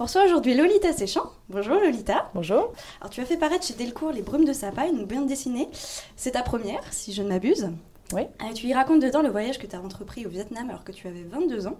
On 0.00 0.04
reçoit 0.04 0.24
aujourd'hui 0.24 0.54
Lolita 0.54 0.92
Séchant. 0.92 1.32
Bonjour 1.48 1.74
Lolita. 1.74 2.30
Bonjour. 2.32 2.72
Alors 3.00 3.10
tu 3.10 3.20
as 3.20 3.24
fait 3.24 3.36
paraître 3.36 3.66
chez 3.66 3.74
Delcourt 3.74 4.12
Les 4.12 4.22
Brumes 4.22 4.44
de 4.44 4.52
Sapa, 4.52 4.86
une 4.86 5.04
bande 5.04 5.26
dessinée. 5.26 5.68
C'est 6.14 6.32
ta 6.32 6.42
première, 6.42 6.84
si 6.92 7.12
je 7.12 7.20
ne 7.20 7.28
m'abuse. 7.28 7.70
Oui. 8.12 8.22
Euh, 8.22 8.52
tu 8.54 8.68
y 8.68 8.74
racontes 8.74 9.02
dedans 9.02 9.22
le 9.22 9.28
voyage 9.28 9.58
que 9.58 9.66
tu 9.66 9.74
as 9.74 9.80
entrepris 9.80 10.24
au 10.24 10.28
Vietnam 10.28 10.70
alors 10.70 10.84
que 10.84 10.92
tu 10.92 11.08
avais 11.08 11.24
22 11.24 11.66
ans. 11.66 11.76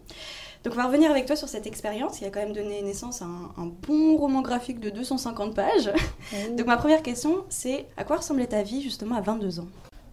Donc 0.65 0.73
on 0.73 0.77
va 0.77 0.87
revenir 0.87 1.13
avec 1.13 1.27
toi 1.27 1.37
sur 1.37 1.49
cette 1.49 1.69
expérience 1.69 2.19
qui 2.19 2.25
a 2.25 2.31
quand 2.31 2.41
même 2.41 2.55
donné 2.55 2.83
naissance 2.83 3.23
à 3.23 3.27
un, 3.27 3.53
un 3.57 3.67
bon 3.87 4.17
roman 4.17 4.43
graphique 4.43 4.81
de 4.81 4.91
250 4.91 5.55
pages. 5.55 5.93
Donc 6.57 6.67
ma 6.67 6.77
première 6.77 7.05
question, 7.05 7.45
c'est 7.49 7.87
à 7.97 8.03
quoi 8.03 8.17
ressemblait 8.17 8.49
ta 8.49 8.65
vie 8.65 8.83
justement 8.83 9.15
à 9.15 9.21
22 9.21 9.61
ans? 9.61 9.69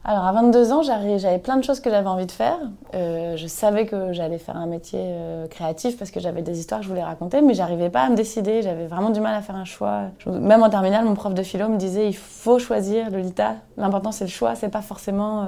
Alors 0.07 0.25
à 0.25 0.31
22 0.33 0.71
ans, 0.71 0.83
j'avais 0.83 1.39
plein 1.39 1.57
de 1.57 1.63
choses 1.63 1.79
que 1.79 1.89
j'avais 1.89 2.07
envie 2.07 2.27
de 2.27 2.31
faire. 2.31 2.59
Euh, 2.93 3.35
je 3.37 3.47
savais 3.47 3.87
que 3.87 4.13
j'allais 4.13 4.37
faire 4.37 4.55
un 4.55 4.67
métier 4.67 4.99
euh, 5.01 5.47
créatif 5.47 5.97
parce 5.97 6.11
que 6.11 6.19
j'avais 6.19 6.43
des 6.43 6.59
histoires 6.59 6.81
que 6.81 6.83
je 6.83 6.89
voulais 6.89 7.03
raconter, 7.03 7.41
mais 7.41 7.55
j'arrivais 7.55 7.89
pas 7.89 8.03
à 8.03 8.09
me 8.11 8.15
décider. 8.15 8.61
J'avais 8.61 8.85
vraiment 8.85 9.09
du 9.09 9.19
mal 9.19 9.33
à 9.33 9.41
faire 9.41 9.55
un 9.55 9.65
choix. 9.65 10.03
Même 10.27 10.61
en 10.61 10.69
terminale, 10.69 11.05
mon 11.05 11.15
prof 11.15 11.33
de 11.33 11.41
philo 11.41 11.69
me 11.69 11.77
disait 11.77 12.07
il 12.07 12.15
faut 12.15 12.59
choisir, 12.59 13.09
Lolita. 13.09 13.55
L'important 13.77 14.11
c'est 14.11 14.25
le 14.25 14.29
choix, 14.29 14.53
c'est 14.53 14.69
pas 14.69 14.83
forcément 14.83 15.41
euh, 15.41 15.45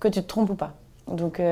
que 0.00 0.08
tu 0.08 0.22
te 0.22 0.26
trompes 0.26 0.48
ou 0.48 0.54
pas. 0.54 0.70
Donc 1.06 1.42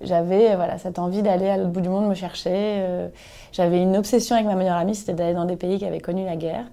j'avais 0.00 0.54
voilà 0.54 0.78
cette 0.78 0.98
envie 0.98 1.22
d'aller 1.22 1.48
à 1.48 1.58
l'autre 1.58 1.70
bout 1.70 1.80
du 1.82 1.88
monde 1.88 2.08
me 2.08 2.14
chercher. 2.14 3.08
j'avais 3.52 3.82
une 3.82 3.96
obsession 3.96 4.36
avec 4.36 4.46
ma 4.46 4.54
meilleure 4.54 4.76
amie, 4.76 4.94
c'était 4.94 5.12
d'aller 5.12 5.34
dans 5.34 5.44
des 5.44 5.56
pays 5.56 5.78
qui 5.78 5.84
avaient 5.84 6.00
connu 6.00 6.24
la 6.24 6.36
guerre 6.36 6.66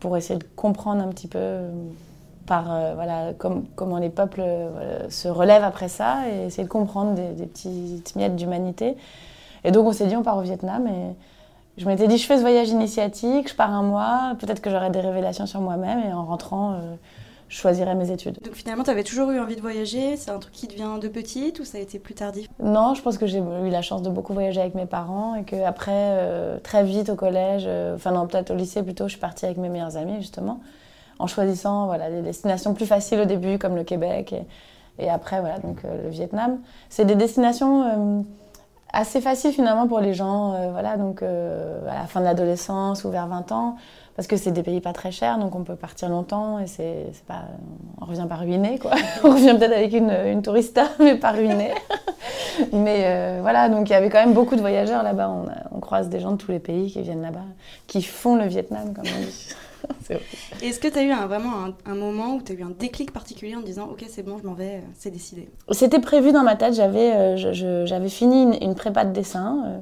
pour 0.00 0.16
essayer 0.16 0.38
de 0.38 0.44
comprendre 0.56 1.00
un 1.02 1.08
petit 1.08 1.28
peu 1.28 1.60
par 2.50 2.64
euh, 2.72 2.94
voilà 2.94 3.32
com- 3.42 3.64
comment 3.76 3.98
les 3.98 4.10
peuples 4.10 4.42
euh, 4.44 4.68
voilà, 4.72 5.10
se 5.10 5.28
relèvent 5.28 5.64
après 5.72 5.88
ça 5.88 6.28
et 6.28 6.46
essayer 6.46 6.64
de 6.64 6.74
comprendre 6.78 7.14
des, 7.14 7.30
des 7.40 7.46
petites 7.46 8.16
miettes 8.16 8.36
d'humanité. 8.36 8.96
Et 9.64 9.70
donc 9.70 9.86
on 9.86 9.92
s'est 9.92 10.08
dit 10.10 10.16
on 10.16 10.24
part 10.24 10.36
au 10.36 10.42
Vietnam 10.42 10.86
et 10.86 11.14
je 11.78 11.86
m'étais 11.86 12.08
dit 12.08 12.18
je 12.18 12.26
fais 12.26 12.36
ce 12.36 12.42
voyage 12.42 12.70
initiatique, 12.70 13.48
je 13.48 13.54
pars 13.54 13.70
un 13.70 13.84
mois, 13.92 14.34
peut-être 14.40 14.60
que 14.60 14.70
j'aurai 14.70 14.90
des 14.90 15.00
révélations 15.00 15.46
sur 15.46 15.60
moi-même 15.60 16.00
et 16.06 16.12
en 16.12 16.24
rentrant 16.24 16.72
euh, 16.72 16.96
je 17.52 17.56
choisirai 17.56 17.94
mes 17.96 18.10
études. 18.12 18.36
Donc 18.44 18.54
finalement, 18.54 18.84
tu 18.84 18.90
avais 18.90 19.02
toujours 19.02 19.30
eu 19.30 19.40
envie 19.40 19.56
de 19.56 19.60
voyager? 19.60 20.16
C'est 20.16 20.30
un 20.30 20.38
truc 20.38 20.54
qui 20.54 20.68
te 20.68 20.74
vient 20.74 20.98
de 20.98 21.08
petite 21.08 21.58
ou 21.60 21.64
ça 21.64 21.78
a 21.78 21.80
été 21.80 21.98
plus 21.98 22.14
tardif? 22.14 22.46
Non, 22.62 22.94
je 22.94 23.02
pense 23.02 23.18
que 23.18 23.26
j'ai 23.26 23.38
eu 23.38 23.70
la 23.70 23.82
chance 23.82 24.02
de 24.02 24.10
beaucoup 24.16 24.34
voyager 24.34 24.60
avec 24.60 24.76
mes 24.76 24.86
parents 24.86 25.34
et 25.34 25.42
qu'après, 25.42 25.90
euh, 25.94 26.58
très 26.68 26.84
vite 26.84 27.08
au 27.10 27.16
collège, 27.16 27.68
enfin 27.96 28.12
non, 28.12 28.26
peut-être 28.28 28.52
au 28.52 28.54
lycée 28.54 28.82
plutôt, 28.84 29.06
je 29.08 29.14
suis 29.14 29.20
partie 29.20 29.46
avec 29.46 29.58
mes 29.58 29.68
meilleurs 29.68 29.96
amis 29.96 30.18
justement, 30.26 30.60
en 31.20 31.26
choisissant 31.26 31.86
voilà, 31.86 32.10
des 32.10 32.22
destinations 32.22 32.74
plus 32.74 32.86
faciles 32.86 33.20
au 33.20 33.24
début 33.24 33.58
comme 33.58 33.76
le 33.76 33.84
Québec 33.84 34.34
et, 34.98 35.08
après 35.08 35.40
voilà, 35.40 35.58
donc, 35.58 35.78
euh, 35.84 36.04
le 36.04 36.10
Vietnam. 36.10 36.58
C'est 36.90 37.06
des 37.06 37.14
destinations 37.14 37.84
euh, 37.84 38.22
assez 38.92 39.22
faciles 39.22 39.52
finalement 39.52 39.86
pour 39.86 40.00
les 40.00 40.12
gens 40.12 40.52
euh, 40.52 40.70
voilà, 40.72 40.96
donc, 40.96 41.22
à 41.22 41.94
la 41.94 42.06
fin 42.06 42.20
de 42.20 42.26
l'adolescence 42.26 43.04
ou 43.04 43.10
vers 43.10 43.26
20 43.26 43.52
ans. 43.52 43.76
Parce 44.16 44.26
que 44.26 44.36
c'est 44.36 44.50
des 44.50 44.62
pays 44.62 44.82
pas 44.82 44.92
très 44.92 45.12
chers, 45.12 45.38
donc 45.38 45.54
on 45.54 45.62
peut 45.62 45.76
partir 45.76 46.10
longtemps 46.10 46.58
et 46.58 46.66
c'est 46.66 47.06
pas, 47.26 47.44
on 48.02 48.04
revient 48.04 48.26
pas 48.28 48.34
ruiné 48.34 48.78
quoi. 48.78 48.90
On 49.24 49.30
revient 49.30 49.54
peut-être 49.56 49.72
avec 49.72 49.94
une, 49.94 50.42
tourista, 50.42 50.88
mais 50.98 51.14
pas 51.14 51.30
ruiné. 51.30 51.72
Mais 52.72 53.38
voilà, 53.40 53.70
donc 53.70 53.88
il 53.88 53.92
y 53.92 53.94
avait 53.94 54.10
quand 54.10 54.18
même 54.18 54.34
beaucoup 54.34 54.56
de 54.56 54.60
voyageurs 54.60 55.02
là-bas. 55.02 55.30
On, 55.30 55.76
on 55.76 55.80
croise 55.80 56.10
des 56.10 56.20
gens 56.20 56.32
de 56.32 56.36
tous 56.36 56.50
les 56.50 56.58
pays 56.58 56.90
qui 56.90 57.00
viennent 57.00 57.22
là-bas, 57.22 57.46
qui 57.86 58.02
font 58.02 58.36
le 58.36 58.44
Vietnam, 58.44 58.92
comme 58.92 59.06
on 59.06 59.20
dit. 59.20 59.54
Est-ce 60.62 60.78
que 60.80 60.88
tu 60.88 60.98
as 60.98 61.02
eu 61.02 61.10
un- 61.10 61.26
vraiment 61.26 61.52
un, 61.64 61.74
un 61.90 61.94
moment 61.94 62.34
où 62.34 62.42
tu 62.42 62.52
as 62.52 62.54
eu 62.54 62.62
un 62.62 62.72
déclic 62.78 63.12
particulier 63.12 63.56
en 63.56 63.60
disant 63.60 63.88
Ok, 63.90 64.04
c'est 64.08 64.22
bon, 64.22 64.38
je 64.42 64.46
m'en 64.46 64.54
vais, 64.54 64.76
euh, 64.76 64.80
c'est 64.98 65.10
décidé? 65.10 65.48
C'était 65.70 66.00
prévu 66.00 66.32
dans 66.32 66.42
ma 66.42 66.56
tête. 66.56 66.74
J'avais 66.74 67.12
euh, 67.14 68.08
fini 68.08 68.42
une, 68.42 68.54
une 68.62 68.74
prépa 68.74 69.04
de 69.04 69.12
dessin 69.12 69.62
euh, 69.66 69.78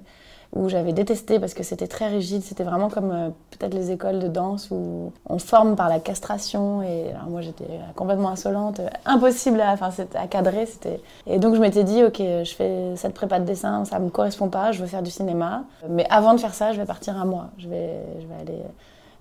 où 0.54 0.68
j'avais 0.70 0.94
détesté 0.94 1.38
parce 1.38 1.52
que 1.52 1.62
c'était 1.62 1.86
très 1.86 2.08
rigide. 2.08 2.42
C'était 2.42 2.64
vraiment 2.64 2.88
comme 2.88 3.10
euh, 3.10 3.28
peut-être 3.50 3.74
les 3.74 3.90
écoles 3.90 4.18
de 4.18 4.28
danse 4.28 4.68
où 4.70 5.12
on 5.28 5.38
forme 5.38 5.76
par 5.76 5.88
la 5.90 5.98
castration. 6.00 6.82
Et 6.82 7.10
alors 7.10 7.28
moi 7.28 7.40
j'étais 7.42 7.66
complètement 7.96 8.30
insolente, 8.30 8.80
impossible 9.04 9.60
à, 9.60 9.72
enfin, 9.72 9.90
à 10.14 10.26
cadrer. 10.26 10.64
C'était 10.66 11.00
et 11.26 11.38
donc 11.38 11.54
je 11.54 11.60
m'étais 11.60 11.84
dit 11.84 12.02
ok, 12.04 12.18
je 12.18 12.54
fais 12.56 12.96
cette 12.96 13.14
prépa 13.14 13.40
de 13.40 13.44
dessin, 13.44 13.84
ça 13.84 13.98
me 13.98 14.08
correspond 14.10 14.48
pas. 14.48 14.72
Je 14.72 14.80
veux 14.80 14.86
faire 14.86 15.02
du 15.02 15.10
cinéma. 15.10 15.64
Mais 15.88 16.06
avant 16.10 16.32
de 16.34 16.40
faire 16.40 16.54
ça, 16.54 16.72
je 16.72 16.78
vais 16.80 16.86
partir 16.86 17.16
un 17.18 17.24
mois. 17.24 17.48
Je 17.58 17.68
vais 17.68 18.00
je 18.20 18.26
vais 18.26 18.34
aller. 18.40 18.62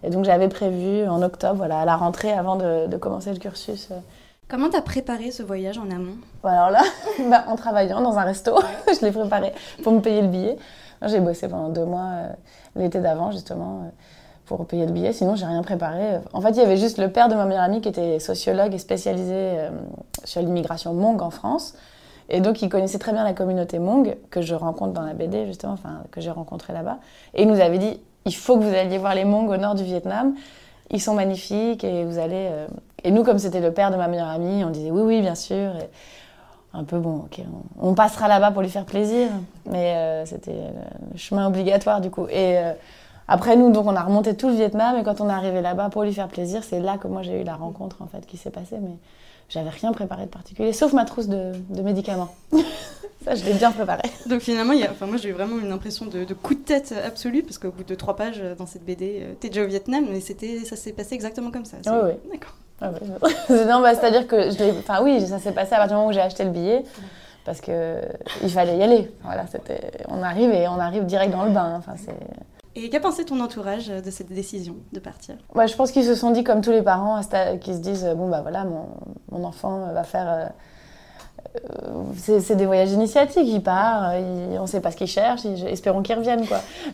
Et 0.04 0.10
donc 0.10 0.26
j'avais 0.26 0.48
prévu 0.48 1.08
en 1.08 1.22
octobre, 1.22 1.56
voilà, 1.56 1.80
à 1.80 1.86
la 1.86 1.96
rentrée, 1.96 2.32
avant 2.32 2.56
de, 2.56 2.88
de 2.88 2.98
commencer 2.98 3.32
le 3.32 3.40
cursus. 3.40 3.90
euh, 3.92 3.96
Comment 4.50 4.70
t'as 4.70 4.82
préparé 4.82 5.32
ce 5.32 5.44
voyage 5.44 5.78
en 5.78 5.90
amont? 5.92 6.16
Alors 6.44 6.70
là, 6.70 6.82
bah, 7.30 7.44
en 7.48 7.56
travaillant 7.56 8.02
dans 8.02 8.18
un 8.18 8.24
resto, 8.24 8.56
je 8.88 9.06
l'ai 9.06 9.12
préparé 9.12 9.52
pour 9.84 9.92
me 9.92 10.00
payer 10.00 10.22
le 10.22 10.28
billet. 10.30 10.58
J'ai 11.06 11.20
bossé 11.20 11.48
pendant 11.48 11.70
deux 11.70 11.86
mois 11.86 12.06
euh, 12.14 12.30
l'été 12.76 13.00
d'avant, 13.00 13.32
justement, 13.32 13.82
euh, 13.84 13.90
pour 14.46 14.66
payer 14.66 14.86
le 14.86 14.92
billet. 14.94 15.12
Sinon, 15.14 15.36
j'ai 15.36 15.46
rien 15.46 15.62
préparé. 15.62 16.20
En 16.34 16.42
fait, 16.42 16.52
il 16.52 16.58
y 16.58 16.62
avait 16.62 16.78
juste 16.78 16.98
le 16.98 17.12
père 17.12 17.28
de 17.28 17.36
ma 17.36 17.46
meilleure 17.46 17.64
amie 17.64 17.82
qui 17.82 17.90
était 17.90 18.20
sociologue 18.20 18.74
et 18.74 18.80
spécialisé 18.80 19.34
euh, 19.34 19.70
sur 20.24 20.42
l'immigration 20.42 20.94
Hmong 20.94 21.22
en 21.22 21.30
France. 21.30 21.76
Et 22.30 22.40
donc, 22.42 22.62
il 22.62 22.70
connaissait 22.70 23.00
très 23.00 23.12
bien 23.14 23.24
la 23.24 23.34
communauté 23.34 23.78
Hmong, 23.78 24.18
que 24.32 24.42
je 24.42 24.56
rencontre 24.56 24.94
dans 24.94 25.02
la 25.04 25.14
BD, 25.14 25.46
justement, 25.46 25.74
enfin, 25.74 26.04
que 26.12 26.20
j'ai 26.22 26.32
rencontré 26.32 26.74
là-bas. 26.74 26.98
Et 27.34 27.44
il 27.44 27.48
nous 27.48 27.60
avait 27.60 27.78
dit 27.78 28.00
il 28.28 28.36
faut 28.36 28.58
que 28.58 28.64
vous 28.64 28.76
alliez 28.76 28.98
voir 29.00 29.16
les 29.16 29.24
Hmong 29.24 29.50
au 29.50 29.58
nord 29.58 29.74
du 29.74 29.84
Vietnam. 29.84 30.36
Ils 30.92 31.02
sont 31.02 31.16
magnifiques 31.16 31.84
et 31.84 32.04
vous 32.06 32.20
allez. 32.20 32.48
euh, 32.52 32.68
Et 33.04 33.12
nous, 33.12 33.24
comme 33.24 33.40
c'était 33.40 33.60
le 33.62 33.72
père 33.74 33.90
de 33.92 33.96
ma 33.98 34.08
meilleure 34.08 34.30
amie, 34.30 34.64
on 34.64 34.70
disait 34.70 34.92
oui, 34.92 35.02
oui, 35.02 35.22
bien 35.22 35.36
sûr. 35.36 35.72
Un 36.74 36.84
peu 36.84 37.00
bon, 37.00 37.24
ok, 37.26 37.42
on, 37.80 37.90
on 37.90 37.94
passera 37.96 38.28
là-bas 38.28 38.52
pour 38.52 38.62
lui 38.62 38.70
faire 38.70 38.86
plaisir. 38.86 39.30
Mais 39.70 39.96
euh, 39.96 40.26
c'était 40.26 40.52
le 41.12 41.18
chemin 41.18 41.48
obligatoire 41.48 42.02
du 42.02 42.12
coup. 42.12 42.28
Et 42.30 42.58
euh, 42.60 42.74
après 43.28 43.56
nous, 43.56 43.72
donc 43.72 43.86
on 43.86 43.96
a 43.96 44.02
remonté 44.02 44.36
tout 44.36 44.48
le 44.48 44.56
Vietnam 44.56 44.98
et 44.98 45.04
quand 45.04 45.20
on 45.22 45.30
est 45.30 45.34
arrivé 45.34 45.62
là-bas 45.62 45.90
pour 45.90 46.04
lui 46.04 46.14
faire 46.14 46.28
plaisir, 46.28 46.64
c'est 46.64 46.80
là 46.80 46.98
que 46.98 47.08
moi 47.08 47.24
j'ai 47.24 47.42
eu 47.42 47.44
la 47.44 47.56
rencontre 47.56 48.02
en 48.02 48.08
fait 48.08 48.26
qui 48.26 48.38
s'est 48.38 48.52
passée. 48.52 48.78
Mais 48.82 48.98
j'avais 49.50 49.70
rien 49.70 49.92
préparé 49.92 50.26
de 50.26 50.30
particulier, 50.30 50.74
sauf 50.74 50.94
ma 50.94 51.06
trousse 51.06 51.28
de, 51.28 51.52
de 51.70 51.82
médicaments. 51.82 52.30
Ça, 53.26 53.36
je 53.36 53.44
l'ai 53.44 53.54
bien 53.54 53.72
préparé. 53.72 54.04
Donc 54.28 54.40
finalement, 54.40 54.72
il 54.74 54.80
y 54.80 54.86
a, 54.86 54.92
enfin, 54.92 55.06
moi 55.06 55.18
j'ai 55.18 55.30
eu 55.30 55.34
vraiment 55.34 55.60
une 55.60 55.72
impression 55.72 56.06
de, 56.06 56.24
de 56.24 56.34
coup 56.34 56.54
de 56.54 56.60
tête 56.60 56.94
absolu, 57.06 57.44
parce 57.44 57.58
qu'au 57.58 57.72
bout 57.72 57.84
de 57.84 57.96
trois 57.96 58.16
pages 58.16 58.40
euh, 58.40 58.56
dans 58.56 58.66
cette 58.66 58.86
BD, 58.86 59.22
euh, 59.22 59.34
t'es 59.38 59.50
déjà 59.50 59.64
au 59.64 59.68
Vietnam, 59.68 60.06
mais 60.10 60.22
c'était, 60.22 60.60
ça 60.60 60.78
s'est 60.78 60.94
passé 60.94 61.16
exactement 61.16 61.52
comme 61.52 61.66
ça. 61.66 61.78
Oui, 61.86 61.92
oui. 62.06 62.32
D'accord. 62.32 62.56
Ah 62.80 62.92
ouais. 62.92 63.66
non, 63.66 63.82
bah, 63.82 63.96
c'est-à-dire 63.96 64.28
que 64.28 64.52
je 64.52 64.58
l'ai. 64.60 64.72
Enfin, 64.72 65.04
oui, 65.04 65.26
ça 65.28 65.40
s'est 65.40 65.52
passé 65.52 65.74
à 65.74 65.78
partir 65.78 65.96
du 65.96 66.00
moment 66.00 66.10
où 66.10 66.14
j'ai 66.14 66.22
acheté 66.22 66.46
le 66.46 66.52
billet, 66.52 66.84
parce 67.44 67.60
que 67.60 68.02
il 68.44 68.52
fallait 68.52 68.78
y 68.78 68.84
aller. 68.84 69.12
Voilà, 69.24 69.46
c'était. 69.48 69.92
On 70.08 70.22
arrive 70.22 70.52
et 70.52 70.68
on 70.68 70.80
arrive 70.80 71.06
direct 71.06 71.32
dans 71.32 71.44
le 71.44 71.52
bain. 71.52 71.76
Enfin, 71.78 71.96
c'est. 71.98 72.16
Et 72.80 72.90
qu'a 72.90 73.00
pensé 73.00 73.26
ton 73.26 73.40
entourage 73.40 73.90
euh, 73.90 74.02
de 74.02 74.12
cette 74.12 74.32
décision 74.32 74.76
de 74.94 75.00
partir? 75.00 75.36
Ouais, 75.56 75.68
je 75.68 75.76
pense 75.76 75.92
qu'ils 75.92 76.06
se 76.06 76.16
sont 76.16 76.32
dit, 76.32 76.44
comme 76.44 76.62
tous 76.62 76.72
les 76.72 76.84
parents, 76.84 77.20
qui 77.60 77.74
se 77.74 77.80
disent 77.80 78.06
euh, 78.06 78.14
bon, 78.14 78.30
bah 78.30 78.42
voilà, 78.42 78.66
mon, 79.32 79.44
enfant 79.44 79.92
va 79.94 80.04
faire. 80.04 80.30
euh, 80.30 80.46
euh, 81.56 82.40
c'est 82.40 82.56
des 82.56 82.66
voyages 82.66 82.92
initiatiques, 82.92 83.48
il 83.48 83.62
part, 83.62 84.12
euh, 84.14 84.58
on 84.60 84.68
sait 84.68 84.82
pas 84.82 84.92
ce 84.92 84.98
qu'il 84.98 85.08
cherche, 85.08 85.46
espérons 85.46 86.02
qu'il 86.02 86.16
revienne. 86.16 86.44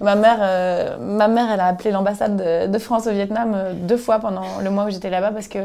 Ma, 0.02 0.16
mère, 0.16 0.40
euh, 0.42 0.98
ma 1.00 1.28
mère, 1.28 1.52
elle 1.52 1.60
a 1.60 1.68
appelé 1.68 1.92
l'ambassade 1.92 2.72
de, 2.72 2.80
France 2.80 3.08
au 3.08 3.12
Vietnam 3.12 3.54
euh, 3.56 3.74
deux 3.74 3.98
fois 3.98 4.20
pendant 4.20 4.60
le 4.64 4.70
mois 4.70 4.86
où 4.86 4.90
j'étais 4.90 5.10
là-bas 5.10 5.32
parce 5.32 5.48
que. 5.48 5.60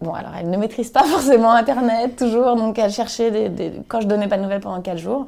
Bon, 0.00 0.14
alors 0.14 0.32
elle 0.38 0.50
ne 0.50 0.56
maîtrise 0.56 0.90
pas 0.90 1.02
forcément 1.04 1.52
Internet 1.52 2.16
toujours, 2.16 2.56
donc 2.56 2.78
elle 2.78 2.90
cherchait 2.90 3.52
quand 3.88 4.00
je 4.00 4.08
donnais 4.08 4.26
pas 4.26 4.36
de 4.36 4.42
nouvelles 4.42 4.60
pendant 4.60 4.80
quatre 4.80 4.98
jours. 4.98 5.26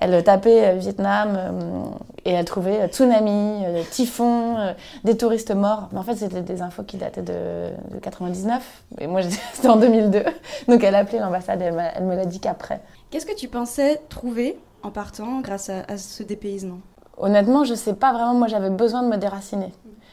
Elle 0.00 0.22
tapait 0.22 0.64
euh, 0.64 0.74
Vietnam 0.74 1.34
euh, 1.36 1.82
et 2.24 2.32
elle 2.32 2.44
trouvait 2.44 2.82
euh, 2.82 2.88
tsunami, 2.88 3.64
typhon, 3.90 4.74
des 5.04 5.16
touristes 5.16 5.54
morts. 5.54 5.88
Mais 5.92 5.98
en 5.98 6.02
fait, 6.04 6.16
c'était 6.16 6.42
des 6.42 6.62
infos 6.62 6.84
qui 6.84 6.96
dataient 6.96 7.22
de, 7.22 7.70
de 7.92 7.98
99. 8.00 8.84
Et 9.00 9.06
moi, 9.06 9.20
c'était 9.52 9.68
en 9.68 9.76
2002. 9.76 10.22
Donc 10.68 10.84
elle 10.84 10.94
a 10.94 10.98
appelé 10.98 11.18
l'ambassade 11.18 11.60
et 11.62 11.64
elle, 11.64 12.04
me 12.04 12.14
l'a 12.14 12.26
dit 12.26 12.40
qu'après. 12.40 12.80
Qu'est-ce 13.10 13.26
que 13.26 13.34
tu 13.34 13.48
pensais 13.48 14.00
trouver 14.08 14.58
en 14.82 14.90
partant 14.90 15.40
grâce 15.40 15.68
à, 15.70 15.82
à 15.88 15.96
ce 15.96 16.22
dépaysement? 16.22 16.78
Honnêtement, 17.16 17.64
je 17.64 17.74
sais 17.74 17.94
pas 17.94 18.12
vraiment. 18.12 18.34
Moi, 18.34 18.46
j'avais 18.46 18.70
besoin 18.70 19.02
de 19.02 19.08
me 19.08 19.16
déraciner. 19.16 19.72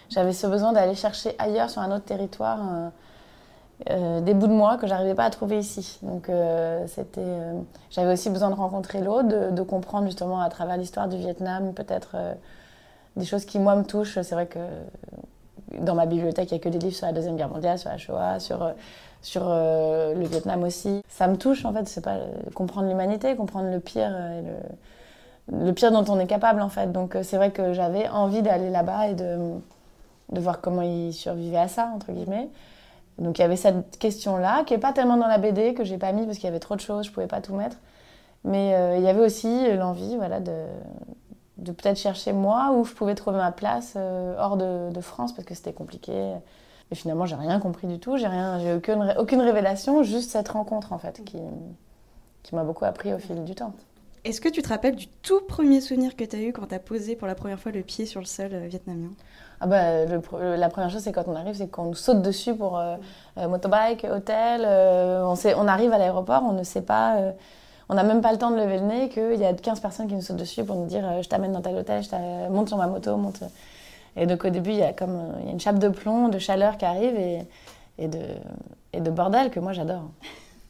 J'avais 0.10 0.34
ce 0.34 0.48
besoin 0.48 0.74
d'aller 0.74 0.96
chercher 0.96 1.36
ailleurs, 1.38 1.70
sur 1.70 1.82
un 1.82 1.96
autre 1.96 2.06
territoire, 2.06 2.60
euh, 3.90 4.22
des 4.22 4.34
bouts 4.34 4.48
de 4.48 4.54
moi 4.54 4.78
que 4.78 4.88
j'arrivais 4.88 5.16
pas 5.16 5.26
à 5.26 5.30
trouver 5.30 5.60
ici. 5.60 6.00
Donc 6.02 6.30
euh, 6.30 6.86
c'était, 6.88 7.20
euh, 7.20 7.60
j'avais 7.92 8.14
aussi 8.14 8.30
besoin 8.30 8.50
de 8.50 8.56
rencontrer 8.56 9.02
l'autre, 9.02 9.52
de, 9.52 9.62
comprendre 9.64 10.06
justement 10.06 10.40
à 10.40 10.50
travers 10.50 10.78
l'histoire 10.78 11.10
du 11.10 11.18
Vietnam 11.18 11.74
peut-être 11.74 12.16
des 13.18 13.26
choses 13.26 13.44
qui 13.46 13.60
moi 13.60 13.76
me 13.76 13.84
touchent. 13.84 14.22
C'est 14.22 14.36
vrai 14.36 14.48
que 14.48 14.60
dans 15.80 15.94
ma 15.94 16.06
bibliothèque 16.06 16.52
il 16.52 16.54
y 16.54 16.58
a 16.58 16.60
que 16.60 16.70
des 16.70 16.80
livres 16.80 16.96
sur 16.96 17.06
la 17.06 17.12
deuxième 17.12 17.36
guerre 17.36 17.50
mondiale, 17.50 17.78
sur 17.78 17.90
la 17.90 17.98
Shoah, 17.98 18.40
sur 18.40 18.74
sur 19.22 19.44
le 19.50 20.24
Vietnam 20.26 20.64
aussi. 20.64 21.02
Ça 21.10 21.28
me 21.28 21.36
touche 21.36 21.66
en 21.66 21.74
fait, 21.74 21.86
c'est 21.88 22.04
pas 22.04 22.18
comprendre 22.54 22.88
l'humanité, 22.88 23.36
comprendre 23.36 23.70
le 23.70 23.80
pire 23.82 24.10
le, 25.52 25.66
le 25.66 25.74
pire 25.74 25.92
dont 25.92 26.06
on 26.08 26.18
est 26.20 26.28
capable 26.28 26.62
en 26.62 26.70
fait. 26.70 26.94
Donc 26.94 27.18
c'est 27.24 27.36
vrai 27.36 27.52
que 27.52 27.74
j'avais 27.74 28.08
envie 28.08 28.42
d'aller 28.42 28.70
là-bas 28.70 29.10
et 29.10 29.16
de 29.16 29.60
de 30.32 30.40
voir 30.40 30.62
comment 30.62 30.82
ils 30.82 31.14
survivaient 31.14 31.58
à 31.58 31.68
ça 31.68 31.92
entre 31.94 32.14
guillemets. 32.14 32.50
Donc 33.18 33.38
il 33.38 33.42
y 33.42 33.46
avait 33.46 33.56
cette 33.56 33.98
question-là, 33.98 34.64
qui 34.66 34.74
n'est 34.74 34.80
pas 34.80 34.94
tellement 34.94 35.18
dans 35.18 35.28
la 35.28 35.38
BD, 35.38 35.74
que 35.74 35.84
j'ai 35.84 35.98
pas 35.98 36.12
mis 36.12 36.26
parce 36.26 36.38
qu'il 36.38 36.46
y 36.46 36.50
avait 36.50 36.60
trop 36.60 36.76
de 36.76 36.82
choses, 36.82 37.06
je 37.06 37.12
pouvais 37.12 37.28
pas 37.28 37.42
tout 37.42 37.56
mettre. 37.56 37.78
Mais 38.44 38.76
euh, 38.76 38.98
il 38.98 39.04
y 39.04 39.08
avait 39.08 39.22
aussi 39.22 39.74
l'envie 39.76 40.18
voilà, 40.18 40.40
de, 40.40 40.66
de 41.58 41.72
peut-être 41.72 41.98
chercher 41.98 42.34
moi 42.34 42.72
où 42.76 42.84
je 42.84 42.94
pouvais 42.94 43.16
trouver 43.16 43.38
ma 43.38 43.52
place 43.52 43.94
euh, 43.96 44.36
hors 44.38 44.58
de, 44.58 45.02
France 45.02 45.34
parce 45.34 45.48
que 45.48 45.56
c'était 45.56 45.74
compliqué. 45.74 46.34
Et 46.92 46.96
finalement, 46.96 47.26
j'ai 47.26 47.36
rien 47.36 47.60
compris 47.60 47.88
du 47.88 48.00
tout, 48.00 48.18
j'ai 48.18 48.28
rien, 48.28 48.60
j'ai 48.60 48.74
aucune, 48.74 49.16
aucune 49.18 49.42
révélation, 49.42 50.04
juste 50.04 50.32
cette 50.32 50.50
rencontre 50.50 50.94
en 50.94 51.00
fait 51.00 51.24
qui, 51.24 51.40
qui 52.44 52.56
m'a 52.56 52.64
beaucoup 52.64 52.86
appris 52.86 53.14
au 53.14 53.18
fil 53.18 53.44
du 53.44 53.56
temps. 53.56 53.74
Est-ce 54.24 54.42
que 54.42 54.50
tu 54.50 54.62
te 54.62 54.70
rappelles 54.70 54.96
du 54.96 55.08
tout 55.08 55.42
premier 55.42 55.82
souvenir 55.82 56.16
que 56.16 56.24
tu 56.24 56.36
as 56.36 56.42
eu 56.42 56.52
quand 56.52 56.68
tu 56.68 56.76
as 56.76 56.80
posé 56.80 57.16
pour 57.16 57.28
la 57.28 57.36
première 57.36 57.60
fois 57.60 57.72
le 57.72 57.82
pied 57.82 58.06
sur 58.06 58.20
le 58.20 58.26
sol 58.26 58.50
euh, 58.54 58.68
vietnamien? 58.68 59.12
Ah 59.62 59.68
bah, 59.68 60.06
la 60.06 60.70
première 60.70 60.90
chose, 60.90 61.02
c'est 61.02 61.12
quand 61.12 61.28
on 61.28 61.36
arrive, 61.36 61.56
c'est 61.56 61.68
qu'on 61.68 61.86
nous 61.86 61.96
saute 61.96 62.22
dessus 62.22 62.56
pour 62.56 62.78
euh, 62.78 62.96
euh, 63.38 63.48
motobike, 63.48 64.06
hôtel. 64.06 64.62
on, 64.66 65.34
on, 65.36 65.68
arrive 65.68 65.94
à 65.94 65.98
l'aéroport, 65.98 66.44
on 66.44 66.54
ne 66.54 66.64
sait 66.64 66.82
pas, 66.82 67.18
on 67.90 67.96
n'a 67.96 68.04
même 68.04 68.22
pas 68.22 68.32
le 68.32 68.38
temps 68.38 68.52
de 68.52 68.58
lever 68.58 68.80
le 68.80 68.86
nez, 68.86 69.10
qu'il 69.10 69.36
y 69.36 69.46
a 69.46 69.54
15 69.54 69.80
personnes 69.80 70.08
qui 70.08 70.16
nous 70.16 70.22
sautent 70.22 70.38
dessus 70.38 70.64
pour 70.64 70.76
nous 70.76 70.86
dire 70.86 71.22
je 71.22 71.30
t'amène 71.30 71.54
dans 71.54 71.62
tel 71.62 71.76
hôtel, 71.76 72.04
je 72.04 72.50
monte 72.50 72.68
sur 72.68 72.78
ma 72.78 72.88
moto, 72.88 73.16
monte. 73.18 73.44
Et 74.18 74.26
donc 74.26 74.46
au 74.46 74.50
début, 74.50 74.72
il 74.72 74.78
y 74.78 74.84
a 74.84 74.94
comme 74.94 75.34
une 75.48 75.60
chape 75.60 75.80
de 75.80 75.90
plomb, 75.90 76.30
de 76.30 76.40
chaleur 76.40 76.78
qui 76.78 76.86
arrive 76.86 77.16
et, 77.18 78.08
de, 78.08 79.10
bordel 79.10 79.52
que 79.52 79.60
moi 79.60 79.74
j'adore. 79.74 80.10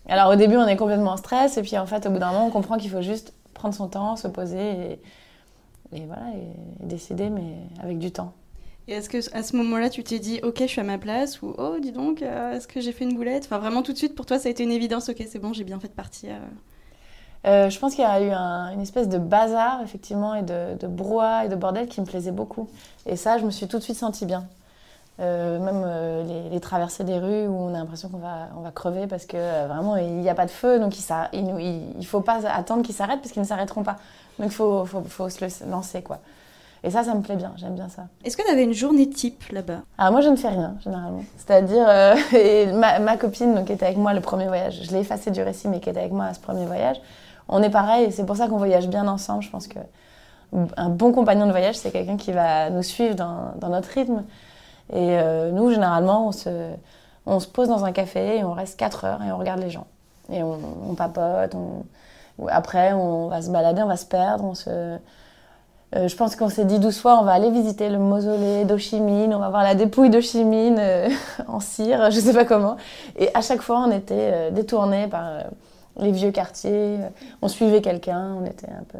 Alors 0.07 0.31
au 0.31 0.35
début, 0.35 0.57
on 0.57 0.67
est 0.67 0.75
complètement 0.75 1.11
en 1.11 1.17
stress, 1.17 1.57
et 1.57 1.63
puis 1.63 1.77
en 1.77 1.87
fait, 1.87 2.05
au 2.05 2.11
bout 2.11 2.19
d'un 2.19 2.31
moment, 2.31 2.45
on 2.45 2.51
comprend 2.51 2.77
qu'il 2.77 2.91
faut 2.91 3.01
juste 3.01 3.33
prendre 3.53 3.73
son 3.73 3.87
temps, 3.87 4.15
se 4.15 4.27
poser 4.27 4.99
et 5.91 6.05
voilà, 6.05 6.23
et, 6.35 6.85
décider, 6.85 7.29
mais 7.29 7.55
avec 7.81 7.99
du 7.99 8.11
temps. 8.11 8.33
Et 8.87 8.93
est-ce 8.93 9.09
que 9.09 9.17
à 9.35 9.43
ce 9.43 9.55
moment-là, 9.55 9.89
tu 9.89 10.03
t'es 10.03 10.19
dit, 10.19 10.39
ok, 10.43 10.59
je 10.61 10.67
suis 10.67 10.81
à 10.81 10.83
ma 10.83 10.97
place, 10.97 11.41
ou 11.41 11.55
oh, 11.57 11.77
dis 11.79 11.91
donc, 11.91 12.21
euh, 12.21 12.53
est-ce 12.53 12.67
que 12.67 12.79
j'ai 12.81 12.91
fait 12.91 13.03
une 13.03 13.15
boulette? 13.15 13.45
Enfin, 13.45 13.57
vraiment 13.57 13.81
tout 13.81 13.93
de 13.93 13.97
suite, 13.97 14.15
pour 14.15 14.25
toi, 14.25 14.37
ça 14.39 14.47
a 14.47 14.51
été 14.51 14.63
une 14.63 14.71
évidence, 14.71 15.09
ok, 15.09 15.23
c'est 15.27 15.39
bon, 15.39 15.53
j'ai 15.53 15.63
bien 15.63 15.79
fait 15.79 15.87
de 15.87 15.93
partir. 15.93 16.35
Euh, 17.47 17.69
je 17.69 17.79
pense 17.79 17.95
qu'il 17.95 18.03
y 18.03 18.07
a 18.07 18.21
eu 18.21 18.31
une 18.73 18.81
espèce 18.81 19.09
de 19.09 19.17
bazar, 19.17 19.81
effectivement, 19.83 20.35
et 20.35 20.43
de, 20.43 20.77
de 20.77 20.87
brouhaha 20.87 21.45
et 21.45 21.49
de 21.49 21.55
bordel 21.55 21.87
qui 21.87 22.01
me 22.01 22.05
plaisait 22.05 22.31
beaucoup. 22.31 22.69
Et 23.05 23.15
ça, 23.15 23.37
je 23.37 23.45
me 23.45 23.51
suis 23.51 23.67
tout 23.67 23.77
de 23.77 23.83
suite 23.83 23.97
sentie 23.97 24.25
bien. 24.25 24.47
Euh, 25.21 25.59
même 25.59 25.83
euh, 25.85 26.49
les, 26.51 26.59
traversées 26.59 27.05
des 27.05 27.17
rues 27.17 27.47
où 27.47 27.53
on 27.53 27.73
a 27.73 27.77
l'impression 27.77 28.09
qu'on 28.09 28.17
va, 28.17 28.71
crever 28.71 29.07
parce 29.07 29.25
que 29.25 29.37
euh, 29.37 29.65
vraiment 29.65 29.95
il 29.95 30.15
n'y 30.15 30.29
a 30.29 30.35
pas 30.35 30.45
de 30.45 30.51
feu, 30.51 30.77
donc 30.77 30.93
il 31.31 31.45
ne 31.45 32.03
faut 32.03 32.19
pas 32.19 32.45
attendre 32.45 32.83
qu'ils 32.83 32.95
s'arrêtent 32.95 33.21
parce 33.21 33.31
qu'ils 33.31 33.41
ne 33.41 33.47
s'arrêteront 33.47 33.83
pas. 33.83 33.95
Donc 34.39 34.47
il 34.47 34.53
faut, 34.53 34.85
faut, 34.85 35.29
se 35.29 35.69
lancer 35.69 36.01
quoi. 36.01 36.19
Et 36.85 36.91
ça, 36.91 37.03
ça 37.03 37.15
me 37.15 37.21
plaît 37.21 37.35
bien, 37.35 37.51
j'aime 37.57 37.75
bien 37.75 37.89
ça. 37.89 38.03
Est-ce 38.23 38.37
que 38.37 38.43
tu 38.43 38.51
avais 38.51 38.63
une 38.63 38.73
journée 38.73 39.09
type 39.09 39.43
là-bas? 39.51 39.79
Alors 39.97 40.11
moi, 40.11 40.21
je 40.21 40.29
ne 40.29 40.35
fais 40.35 40.49
rien, 40.49 40.75
généralement. 40.83 41.23
C'est-à-dire, 41.35 41.85
ma, 42.75 42.99
ma, 42.99 43.17
copine 43.17 43.55
donc, 43.55 43.65
qui 43.65 43.73
était 43.73 43.87
avec 43.87 43.97
moi 43.97 44.13
le 44.13 44.21
premier 44.21 44.47
voyage, 44.47 44.81
je 44.83 44.91
l'ai 44.91 44.99
effacée 44.99 45.31
du 45.31 45.41
récit, 45.41 45.67
mais 45.67 45.79
qui 45.79 45.89
était 45.89 45.99
avec 45.99 46.13
moi 46.13 46.25
à 46.25 46.33
ce 46.33 46.39
premier 46.39 46.65
voyage, 46.65 47.01
on 47.49 47.61
est 47.63 47.69
pareil, 47.69 48.11
c'est 48.11 48.25
pour 48.25 48.37
ça 48.37 48.47
qu'on 48.47 48.57
voyage 48.57 48.87
bien 48.87 49.07
ensemble. 49.07 49.43
Je 49.43 49.49
pense 49.49 49.67
que 49.67 49.79
un 50.77 50.89
bon 50.89 51.11
compagnon 51.11 51.45
de 51.47 51.51
voyage, 51.51 51.75
c'est 51.75 51.91
quelqu'un 51.91 52.17
qui 52.17 52.31
va 52.31 52.69
nous 52.69 52.83
suivre 52.83 53.15
dans, 53.15 53.53
dans 53.57 53.69
notre 53.69 53.89
rythme. 53.89 54.23
Et 54.93 55.17
euh, 55.17 55.51
nous, 55.51 55.71
généralement, 55.71 56.27
on 56.27 56.31
se, 56.31 56.71
on 57.25 57.39
se 57.39 57.47
pose 57.47 57.67
dans 57.67 57.85
un 57.85 57.91
café 57.91 58.37
et 58.37 58.43
on 58.43 58.53
reste 58.53 58.77
4 58.77 59.05
heures 59.05 59.23
et 59.23 59.31
on 59.31 59.37
regarde 59.37 59.59
les 59.59 59.69
gens. 59.69 59.87
Et 60.31 60.43
on, 60.43 60.59
on 60.89 60.95
papote. 60.95 61.55
On... 61.55 61.83
Après, 62.47 62.93
on 62.93 63.27
va 63.27 63.41
se 63.41 63.49
balader, 63.49 63.81
on 63.81 63.87
va 63.87 63.97
se 63.97 64.05
perdre. 64.05 64.43
On 64.43 64.53
se... 64.53 64.97
Euh, 65.95 66.07
je 66.07 66.15
pense 66.15 66.35
qu'on 66.35 66.49
s'est 66.49 66.65
dit 66.65 66.79
12 66.79 66.99
fois, 66.99 67.19
on 67.19 67.23
va 67.23 67.31
aller 67.31 67.51
visiter 67.51 67.89
le 67.89 67.97
mausolée 67.97 68.65
d'Ochimine, 68.65 69.33
on 69.33 69.39
va 69.39 69.49
voir 69.49 69.63
la 69.63 69.75
dépouille 69.75 70.09
d'Ochimine 70.09 70.77
euh, 70.79 71.09
en 71.47 71.59
cire, 71.59 72.11
je 72.11 72.19
sais 72.19 72.33
pas 72.33 72.45
comment. 72.45 72.77
Et 73.17 73.29
à 73.33 73.41
chaque 73.41 73.61
fois, 73.61 73.79
on 73.87 73.91
était 73.91 74.31
euh, 74.33 74.51
détournés 74.51 75.07
par 75.07 75.43
les 75.97 76.11
vieux 76.11 76.31
quartiers. 76.31 76.97
On 77.41 77.47
suivait 77.47 77.81
quelqu'un, 77.81 78.35
on 78.41 78.45
était 78.45 78.67
un 78.67 78.83
peu 78.91 78.99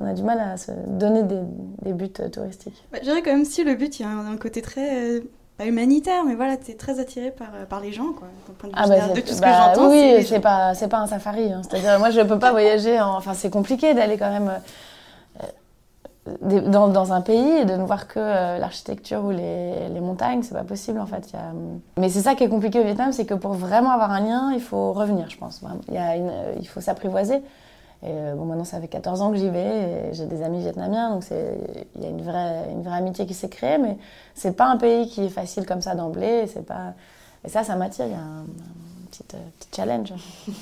on 0.00 0.06
a 0.06 0.12
du 0.12 0.22
mal 0.22 0.40
à 0.40 0.56
se 0.56 0.72
donner 0.72 1.22
des, 1.22 1.92
buts 1.92 2.12
euh, 2.20 2.28
touristiques. 2.28 2.84
Bah, 2.92 2.98
je 3.00 3.04
dirais 3.06 3.22
quand 3.22 3.32
même 3.32 3.44
si 3.44 3.64
le 3.64 3.74
but, 3.74 3.98
il 3.98 4.02
y 4.02 4.04
a 4.04 4.08
un, 4.08 4.36
côté 4.36 4.60
très, 4.60 5.16
euh, 5.16 5.20
pas 5.56 5.64
humanitaire, 5.64 6.24
mais 6.24 6.34
voilà, 6.34 6.56
tu 6.56 6.70
es 6.70 6.74
très 6.74 7.00
attiré 7.00 7.30
par, 7.30 7.48
euh, 7.54 7.64
par 7.64 7.80
les 7.80 7.92
gens, 7.92 8.12
quoi, 8.12 8.28
point 8.58 8.68
de, 8.68 8.74
ah 8.76 8.86
bah, 8.86 9.08
de 9.14 9.20
tout 9.20 9.28
ce 9.28 9.36
que 9.36 9.40
bah 9.40 9.72
j'entends. 9.74 9.90
Oui, 9.90 10.22
c'est 10.24 10.40
pas, 10.40 10.74
pas 10.74 10.98
un 10.98 11.06
safari. 11.06 11.52
Hein. 11.52 11.62
C'est-à-dire, 11.68 11.98
moi, 11.98 12.10
je 12.10 12.20
peux 12.20 12.38
pas 12.38 12.50
voyager, 12.50 13.00
enfin, 13.00 13.32
c'est 13.32 13.50
compliqué 13.50 13.94
d'aller 13.94 14.18
quand 14.18 14.30
même 14.30 14.52
dans, 16.42 17.12
un 17.12 17.20
pays 17.20 17.58
et 17.58 17.64
de 17.64 17.74
ne 17.74 17.84
voir 17.84 18.08
que 18.08 18.18
l'architecture 18.58 19.24
ou 19.24 19.30
les, 19.30 19.88
les 19.88 20.00
montagnes, 20.00 20.42
c'est 20.42 20.54
pas 20.54 20.64
possible 20.64 21.00
en 21.00 21.06
fait. 21.06 21.32
Mais 21.98 22.08
c'est 22.08 22.20
ça 22.20 22.34
qui 22.34 22.44
est 22.44 22.48
compliqué 22.48 22.80
au 22.80 22.84
Vietnam, 22.84 23.12
c'est 23.12 23.26
que 23.26 23.34
pour 23.34 23.52
vraiment 23.52 23.90
avoir 23.90 24.10
un 24.10 24.20
lien, 24.20 24.52
il 24.52 24.60
faut 24.60 24.92
revenir, 24.92 25.28
je 25.30 25.38
pense. 25.38 25.62
Une... 25.88 26.32
il 26.58 26.66
faut 26.68 26.80
s'apprivoiser. 26.80 27.42
Et 28.02 28.08
euh, 28.10 28.34
bon, 28.34 28.44
maintenant, 28.44 28.64
ça 28.64 28.80
fait 28.80 28.88
14 28.88 29.22
ans 29.22 29.30
que 29.30 29.36
j'y 29.36 29.48
vais. 29.48 30.12
J'ai 30.12 30.26
des 30.26 30.42
amis 30.42 30.60
vietnamiens, 30.60 31.10
donc 31.10 31.24
il 31.30 32.02
y 32.02 32.06
a 32.06 32.08
une 32.08 32.22
vraie, 32.22 32.70
une 32.70 32.82
vraie 32.82 32.98
amitié 32.98 33.26
qui 33.26 33.34
s'est 33.34 33.48
créée. 33.48 33.78
Mais 33.78 33.96
c'est 34.34 34.52
pas 34.52 34.66
un 34.66 34.76
pays 34.76 35.08
qui 35.08 35.24
est 35.24 35.30
facile 35.30 35.66
comme 35.66 35.80
ça 35.80 35.94
d'emblée. 35.94 36.46
C'est 36.46 36.66
pas... 36.66 36.94
Et 37.44 37.48
ça, 37.48 37.64
ça 37.64 37.76
m'attire. 37.76 38.06
Petit, 39.06 39.24
euh, 39.34 39.38
petit, 39.58 39.68
challenge. 39.74 40.12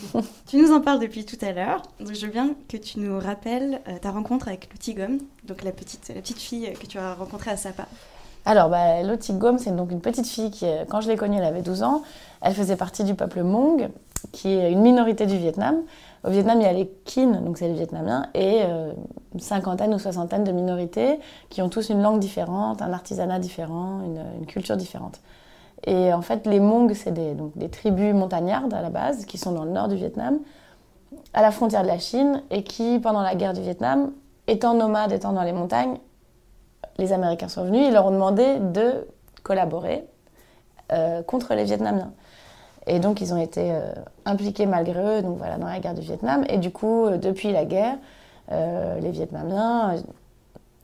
tu 0.46 0.56
nous 0.56 0.72
en 0.72 0.80
parles 0.80 1.00
depuis 1.00 1.24
tout 1.24 1.38
à 1.42 1.52
l'heure. 1.52 1.82
Donc, 2.00 2.14
je 2.14 2.26
veux 2.26 2.32
bien 2.32 2.54
que 2.68 2.76
tu 2.76 3.00
nous 3.00 3.18
rappelles 3.18 3.80
euh, 3.88 3.98
ta 3.98 4.10
rencontre 4.10 4.48
avec 4.48 4.72
Loti 4.72 4.94
Gom, 4.94 5.18
donc 5.44 5.62
la 5.64 5.72
petite, 5.72 6.08
la 6.14 6.20
petite 6.20 6.38
fille 6.38 6.72
que 6.74 6.86
tu 6.86 6.98
as 6.98 7.14
rencontrée 7.14 7.50
à 7.50 7.56
Sapa. 7.56 7.86
Alors, 8.44 8.68
bah, 8.68 9.02
Loti 9.02 9.32
Gom, 9.32 9.58
c'est 9.58 9.74
donc 9.74 9.90
une 9.90 10.00
petite 10.00 10.26
fille 10.26 10.50
qui, 10.50 10.66
quand 10.88 11.00
je 11.00 11.08
l'ai 11.08 11.16
connue, 11.16 11.38
elle 11.38 11.44
avait 11.44 11.62
12 11.62 11.82
ans. 11.82 12.02
Elle 12.42 12.54
faisait 12.54 12.76
partie 12.76 13.02
du 13.02 13.14
peuple 13.14 13.40
Hmong, 13.40 13.88
qui 14.32 14.48
est 14.48 14.70
une 14.70 14.82
minorité 14.82 15.26
du 15.26 15.36
Vietnam. 15.36 15.82
Au 16.24 16.30
Vietnam, 16.30 16.58
il 16.60 16.64
y 16.64 16.66
a 16.66 16.72
les 16.72 16.90
Kin, 17.04 17.42
donc 17.42 17.58
c'est 17.58 17.68
les 17.68 17.74
Vietnamiens, 17.74 18.26
et 18.32 18.62
euh, 18.64 18.92
une 19.34 19.40
cinquantaine 19.40 19.92
ou 19.92 19.98
soixantaine 19.98 20.42
de 20.42 20.52
minorités 20.52 21.20
qui 21.50 21.60
ont 21.60 21.68
tous 21.68 21.90
une 21.90 22.00
langue 22.00 22.18
différente, 22.18 22.80
un 22.80 22.92
artisanat 22.92 23.38
différent, 23.38 24.00
une, 24.02 24.46
culture 24.46 24.76
différente. 24.76 25.20
Et 25.86 26.12
en 26.12 26.22
fait, 26.22 26.46
les 26.46 26.60
Hmong, 26.60 26.92
c'est 26.94 27.12
des, 27.12 27.34
donc, 27.34 27.56
des 27.56 27.68
tribus 27.68 28.14
montagnardes 28.14 28.72
à 28.72 28.80
la 28.80 28.90
base, 28.90 29.26
qui 29.26 29.38
sont 29.38 29.52
dans 29.52 29.64
le 29.64 29.70
nord 29.70 29.88
du 29.88 29.96
Vietnam, 29.96 30.38
à 31.34 31.42
la 31.42 31.50
frontière 31.50 31.82
de 31.82 31.88
la 31.88 31.98
Chine, 31.98 32.42
et 32.50 32.62
qui, 32.64 32.98
pendant 32.98 33.22
la 33.22 33.34
guerre 33.34 33.52
du 33.52 33.60
Vietnam, 33.60 34.12
étant 34.46 34.74
nomades, 34.74 35.12
étant 35.12 35.32
dans 35.32 35.42
les 35.42 35.52
montagnes, 35.52 35.98
les 36.96 37.12
Américains 37.12 37.48
sont 37.48 37.64
venus, 37.64 37.86
ils 37.86 37.92
leur 37.92 38.06
ont 38.06 38.12
demandé 38.12 38.58
de 38.60 39.06
collaborer 39.42 40.06
euh, 40.92 41.22
contre 41.22 41.54
les 41.54 41.64
Vietnamiens. 41.64 42.12
Et 42.86 42.98
donc, 42.98 43.20
ils 43.20 43.34
ont 43.34 43.40
été 43.40 43.72
euh, 43.72 43.92
impliqués 44.24 44.66
malgré 44.66 45.18
eux 45.18 45.22
donc 45.22 45.38
voilà, 45.38 45.58
dans 45.58 45.66
la 45.66 45.80
guerre 45.80 45.94
du 45.94 46.02
Vietnam. 46.02 46.44
Et 46.48 46.58
du 46.58 46.70
coup, 46.70 47.06
euh, 47.06 47.18
depuis 47.18 47.52
la 47.52 47.64
guerre, 47.64 47.96
les 48.50 49.10
Vietnamiens 49.10 49.94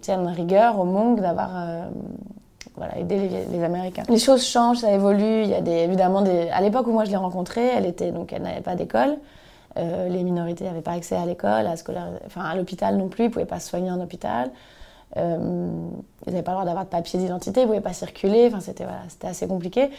tiennent 0.01 0.27
rigueur 0.29 0.81
au 0.81 0.85
Hmong 0.85 1.21
d'avoir 1.21 1.91
voilà, 2.77 2.99
aidé 2.99 3.29
les, 3.51 3.63
Américains. 3.63 4.05
Les 4.09 4.19
choses 4.19 4.45
changent, 4.45 4.79
ça 4.79 4.93
évolue. 4.93 5.43
Il 5.43 5.49
y 5.49 5.55
a 5.55 5.61
des, 5.61 5.73
évidemment 5.73 6.23
des... 6.23 6.49
À 6.51 6.61
l'époque 6.61 6.87
où 6.87 6.93
moi 6.93 7.05
je 7.05 7.11
l'ai 7.11 7.17
rencontrée, 7.17 7.67
elle, 7.67 7.87
était, 7.87 8.13
donc, 8.13 8.33
elle 8.33 8.43
n'avait 8.43 8.61
pas 8.61 8.75
d'école. 8.75 9.19
les 9.77 10.23
minorités 10.23 10.65
n'avaient 10.65 10.81
pas 10.81 10.93
accès 10.93 11.17
à 11.17 11.27
l'école, 11.27 11.67
à, 11.67 12.55
l'hôpital 12.55 12.97
non 12.97 13.09
plus, 13.09 13.25
ils 13.25 13.29
ne 13.29 13.33
pouvaient 13.33 13.45
pas 13.45 13.61
se 13.61 13.69
soigner 13.69 13.91
en 13.91 14.01
hôpital. 14.01 14.51
ils 15.17 15.23
n'avaient 15.23 16.43
pas 16.43 16.53
le 16.53 16.57
droit 16.57 16.65
d'avoir 16.65 16.85
de 16.85 16.91
papier 16.91 17.19
d'identité, 17.19 17.61
ils 17.61 17.65
ne 17.65 17.69
pouvaient 17.69 17.81
pas 17.81 17.93
circuler, 17.93 18.47
enfin, 18.49 18.61
c'était 18.61 18.85
voilà, 18.85 19.01
assez 19.25 19.47
compliqué. 19.47 19.91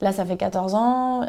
Là, 0.00 0.12
ça 0.12 0.24
fait 0.24 0.36
14 0.36 0.74
ans, 0.74 1.22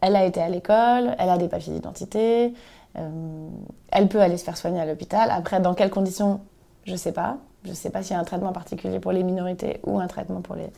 elle 0.00 0.16
a 0.16 0.24
été 0.24 0.40
à 0.40 0.48
l'école, 0.48 1.14
elle 1.18 1.28
a 1.28 1.36
des 1.36 1.48
papiers 1.48 1.74
d'identité, 1.74 2.54
euh, 2.96 3.48
elle 3.90 4.08
peut 4.08 4.20
aller 4.20 4.38
se 4.38 4.44
faire 4.44 4.56
soigner 4.56 4.80
à 4.80 4.86
l'hôpital. 4.86 5.30
Après, 5.30 5.60
dans 5.60 5.74
quelles 5.74 5.90
conditions, 5.90 6.40
je 6.84 6.92
ne 6.92 6.96
sais 6.96 7.12
pas. 7.12 7.36
Je 7.64 7.70
ne 7.70 7.74
sais 7.74 7.90
pas 7.90 8.02
s'il 8.02 8.12
y 8.12 8.16
a 8.16 8.20
un 8.20 8.24
traitement 8.24 8.52
particulier 8.52 9.00
pour 9.00 9.12
les 9.12 9.22
minorités 9.22 9.80
ou 9.84 9.98
un 9.98 10.06
traitement 10.06 10.40
pour 10.40 10.54
les... 10.54 10.70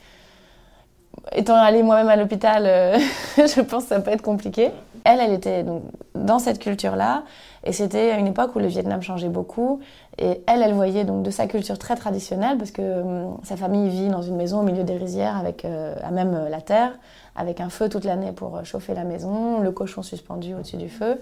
Étant 1.32 1.56
allée 1.56 1.82
moi-même 1.82 2.08
à 2.08 2.16
l'hôpital, 2.16 2.64
euh, 2.66 2.98
je 3.36 3.60
pense 3.62 3.84
que 3.84 3.88
ça 3.88 4.00
peut 4.00 4.10
être 4.10 4.22
compliqué. 4.22 4.70
elle, 5.04 5.18
elle 5.20 5.32
était 5.32 5.62
donc, 5.62 5.82
dans 6.14 6.38
cette 6.38 6.58
culture-là, 6.58 7.24
et 7.64 7.72
c'était 7.72 8.16
une 8.18 8.26
époque 8.26 8.54
où 8.54 8.58
le 8.58 8.66
Vietnam 8.66 9.00
changeait 9.02 9.30
beaucoup, 9.30 9.80
et 10.18 10.42
elle, 10.46 10.62
elle 10.62 10.74
voyait 10.74 11.04
donc 11.04 11.22
de 11.22 11.30
sa 11.30 11.46
culture 11.46 11.78
très 11.78 11.96
traditionnelle, 11.96 12.58
parce 12.58 12.70
que 12.70 13.00
hum, 13.00 13.38
sa 13.42 13.56
famille 13.56 13.88
vit 13.88 14.08
dans 14.08 14.22
une 14.22 14.36
maison 14.36 14.60
au 14.60 14.62
milieu 14.62 14.84
des 14.84 14.96
rizières, 14.96 15.36
avec 15.36 15.64
euh, 15.64 15.96
à 16.04 16.10
même 16.10 16.34
euh, 16.34 16.48
la 16.50 16.60
terre, 16.60 16.92
avec 17.34 17.60
un 17.60 17.70
feu 17.70 17.88
toute 17.88 18.04
l'année 18.04 18.32
pour 18.32 18.64
chauffer 18.64 18.94
la 18.94 19.04
maison, 19.04 19.60
le 19.60 19.72
cochon 19.72 20.02
suspendu 20.02 20.54
au-dessus 20.54 20.76
du 20.76 20.90
feu, 20.90 21.18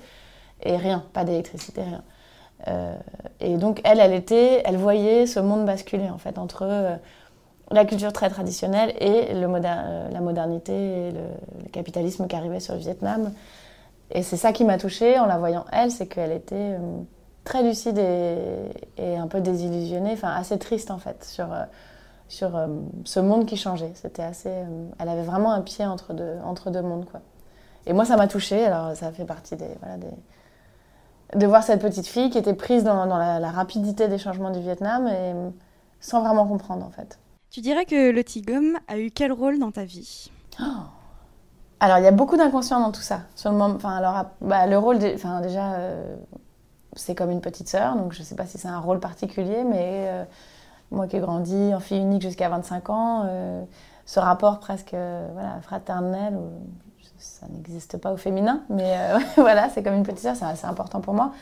et 0.62 0.76
rien, 0.76 1.04
pas 1.12 1.25
d'électricité, 1.25 1.83
rien. 1.83 2.02
Euh, 2.68 2.94
et 3.40 3.56
donc 3.56 3.80
elle, 3.85 4.00
elle 4.00 4.12
était, 4.12 4.62
elle 4.64 4.76
voyait 4.76 5.26
ce 5.26 5.40
monde 5.40 5.66
basculer 5.66 6.09
en 6.09 6.18
fait 6.18 6.38
entre 6.38 6.62
euh, 6.62 6.97
la 7.71 7.85
culture 7.85 8.12
très 8.12 8.30
traditionnelle 8.30 8.94
et 9.00 9.28
euh, 9.33 10.11
la 10.11 10.21
modernité 10.21 11.11
le, 11.12 11.71
capitalisme 11.73 12.26
qui 12.26 12.37
arrivait 12.37 12.61
sur 12.61 12.75
le 12.75 12.80
Vietnam. 12.80 13.33
Et 14.11 14.23
c'est 14.23 14.37
ça 14.37 14.52
qui 14.52 14.64
m'a 14.64 14.78
touchée 14.78 15.18
en 15.18 15.26
la 15.26 15.38
voyant 15.38 15.64
elle, 15.73 15.90
c'est 15.90 16.06
qu'elle 16.06 16.33
était 16.33 16.76
très 17.42 17.62
lucide 17.62 17.99
et, 17.99 18.37
et, 18.97 19.16
un 19.16 19.26
peu 19.26 19.40
désillusionnée, 19.40 20.12
enfin 20.12 20.33
assez 20.35 20.59
triste 20.59 20.90
en 20.90 20.99
fait 20.99 21.25
sur 21.25 21.49
sur 22.28 22.52
ce 23.04 23.21
monde 23.21 23.47
qui 23.47 23.56
changeait. 23.56 23.92
C'était 23.94 24.23
assez, 24.23 24.50
elle 24.99 25.09
avait 25.09 25.23
vraiment 25.23 25.52
un 25.52 25.62
pied 25.62 25.85
entre 25.85 26.12
deux 26.12 26.37
entre 26.44 26.71
deux 26.71 26.83
mondes 26.83 27.06
quoi. 27.06 27.21
Et 27.87 27.92
moi 27.92 28.04
ça 28.04 28.16
m'a 28.16 28.28
touchée. 28.28 28.64
Alors 28.64 28.94
ça 28.94 29.11
fait 29.11 29.25
partie 29.25 29.56
des 29.56 29.71
voilà 29.80 29.97
des 29.97 30.12
de 31.35 31.47
voir 31.47 31.62
cette 31.62 31.81
petite 31.81 32.07
fille 32.07 32.31
qui 32.31 32.38
était 32.38 32.55
prise 32.55 32.85
dans, 32.85 33.07
dans 33.07 33.19
la, 33.19 33.41
la, 33.41 33.50
rapidité 33.50 34.09
des 34.09 34.19
changements 34.19 34.50
du 34.50 34.61
Vietnam 34.61 35.09
et 35.09 35.33
sans 36.00 36.23
vraiment 36.23 36.47
comprendre 36.47 36.85
en 36.85 36.91
fait. 36.91 37.19
Tu 37.50 37.61
dirais 37.61 37.85
que 37.85 38.11
le 38.11 38.25
Tigom 38.25 38.75
a 38.88 38.99
eu 38.99 39.11
quel 39.11 39.33
rôle 39.33 39.59
dans 39.59 39.71
ta 39.71 39.85
vie? 39.85 40.31
Oh 40.61 40.64
Alors 41.81 41.99
il 41.99 42.05
y 42.05 42.09
a 42.09 42.11
beaucoup 42.11 42.37
d'inconscient 42.37 42.81
dans 42.81 42.93
tout 42.93 43.00
ça. 43.00 43.21
Sur 43.37 43.53
le, 43.53 43.57
moment, 43.57 43.75
enfin, 43.76 43.97
alors, 43.97 44.25
bah, 44.41 44.67
le 44.67 44.76
rôle, 44.76 44.99
enfin, 45.14 45.41
déjà, 45.41 45.75
euh, 45.75 46.17
c'est 46.95 47.14
comme 47.14 47.31
une 47.31 47.41
petite 47.41 47.69
sœur, 47.69 47.97
donc 47.97 48.12
je 48.12 48.21
ne 48.21 48.25
sais 48.25 48.35
pas 48.35 48.47
si 48.47 48.59
c'est 48.59 48.69
un 48.69 48.81
rôle 48.81 49.00
particulier, 49.00 49.64
mais 49.64 50.07
euh, 50.09 50.25
moi 50.91 51.07
qui 51.07 51.17
ai 51.17 51.21
grandi 51.21 51.73
en 51.73 51.81
fille 51.81 52.00
unique 52.00 52.23
jusqu'à 52.23 52.49
25 52.49 52.91
ans, 52.91 53.23
euh, 53.26 53.62
ce 54.05 54.19
rapport 54.21 54.59
presque 54.59 54.91
voilà, 54.91 55.61
fraternel, 55.62 56.38
ça 57.25 57.47
n'existe 57.49 57.97
pas 57.97 58.12
au 58.12 58.16
féminin, 58.16 58.61
mais 58.69 58.95
euh, 58.97 59.19
voilà, 59.37 59.69
c'est 59.71 59.83
comme 59.83 59.95
une 59.95 60.02
petite 60.02 60.21
sœur, 60.21 60.37
c'est 60.37 60.45
assez 60.45 60.66
important 60.66 61.00
pour 61.00 61.14
moi. 61.14 61.33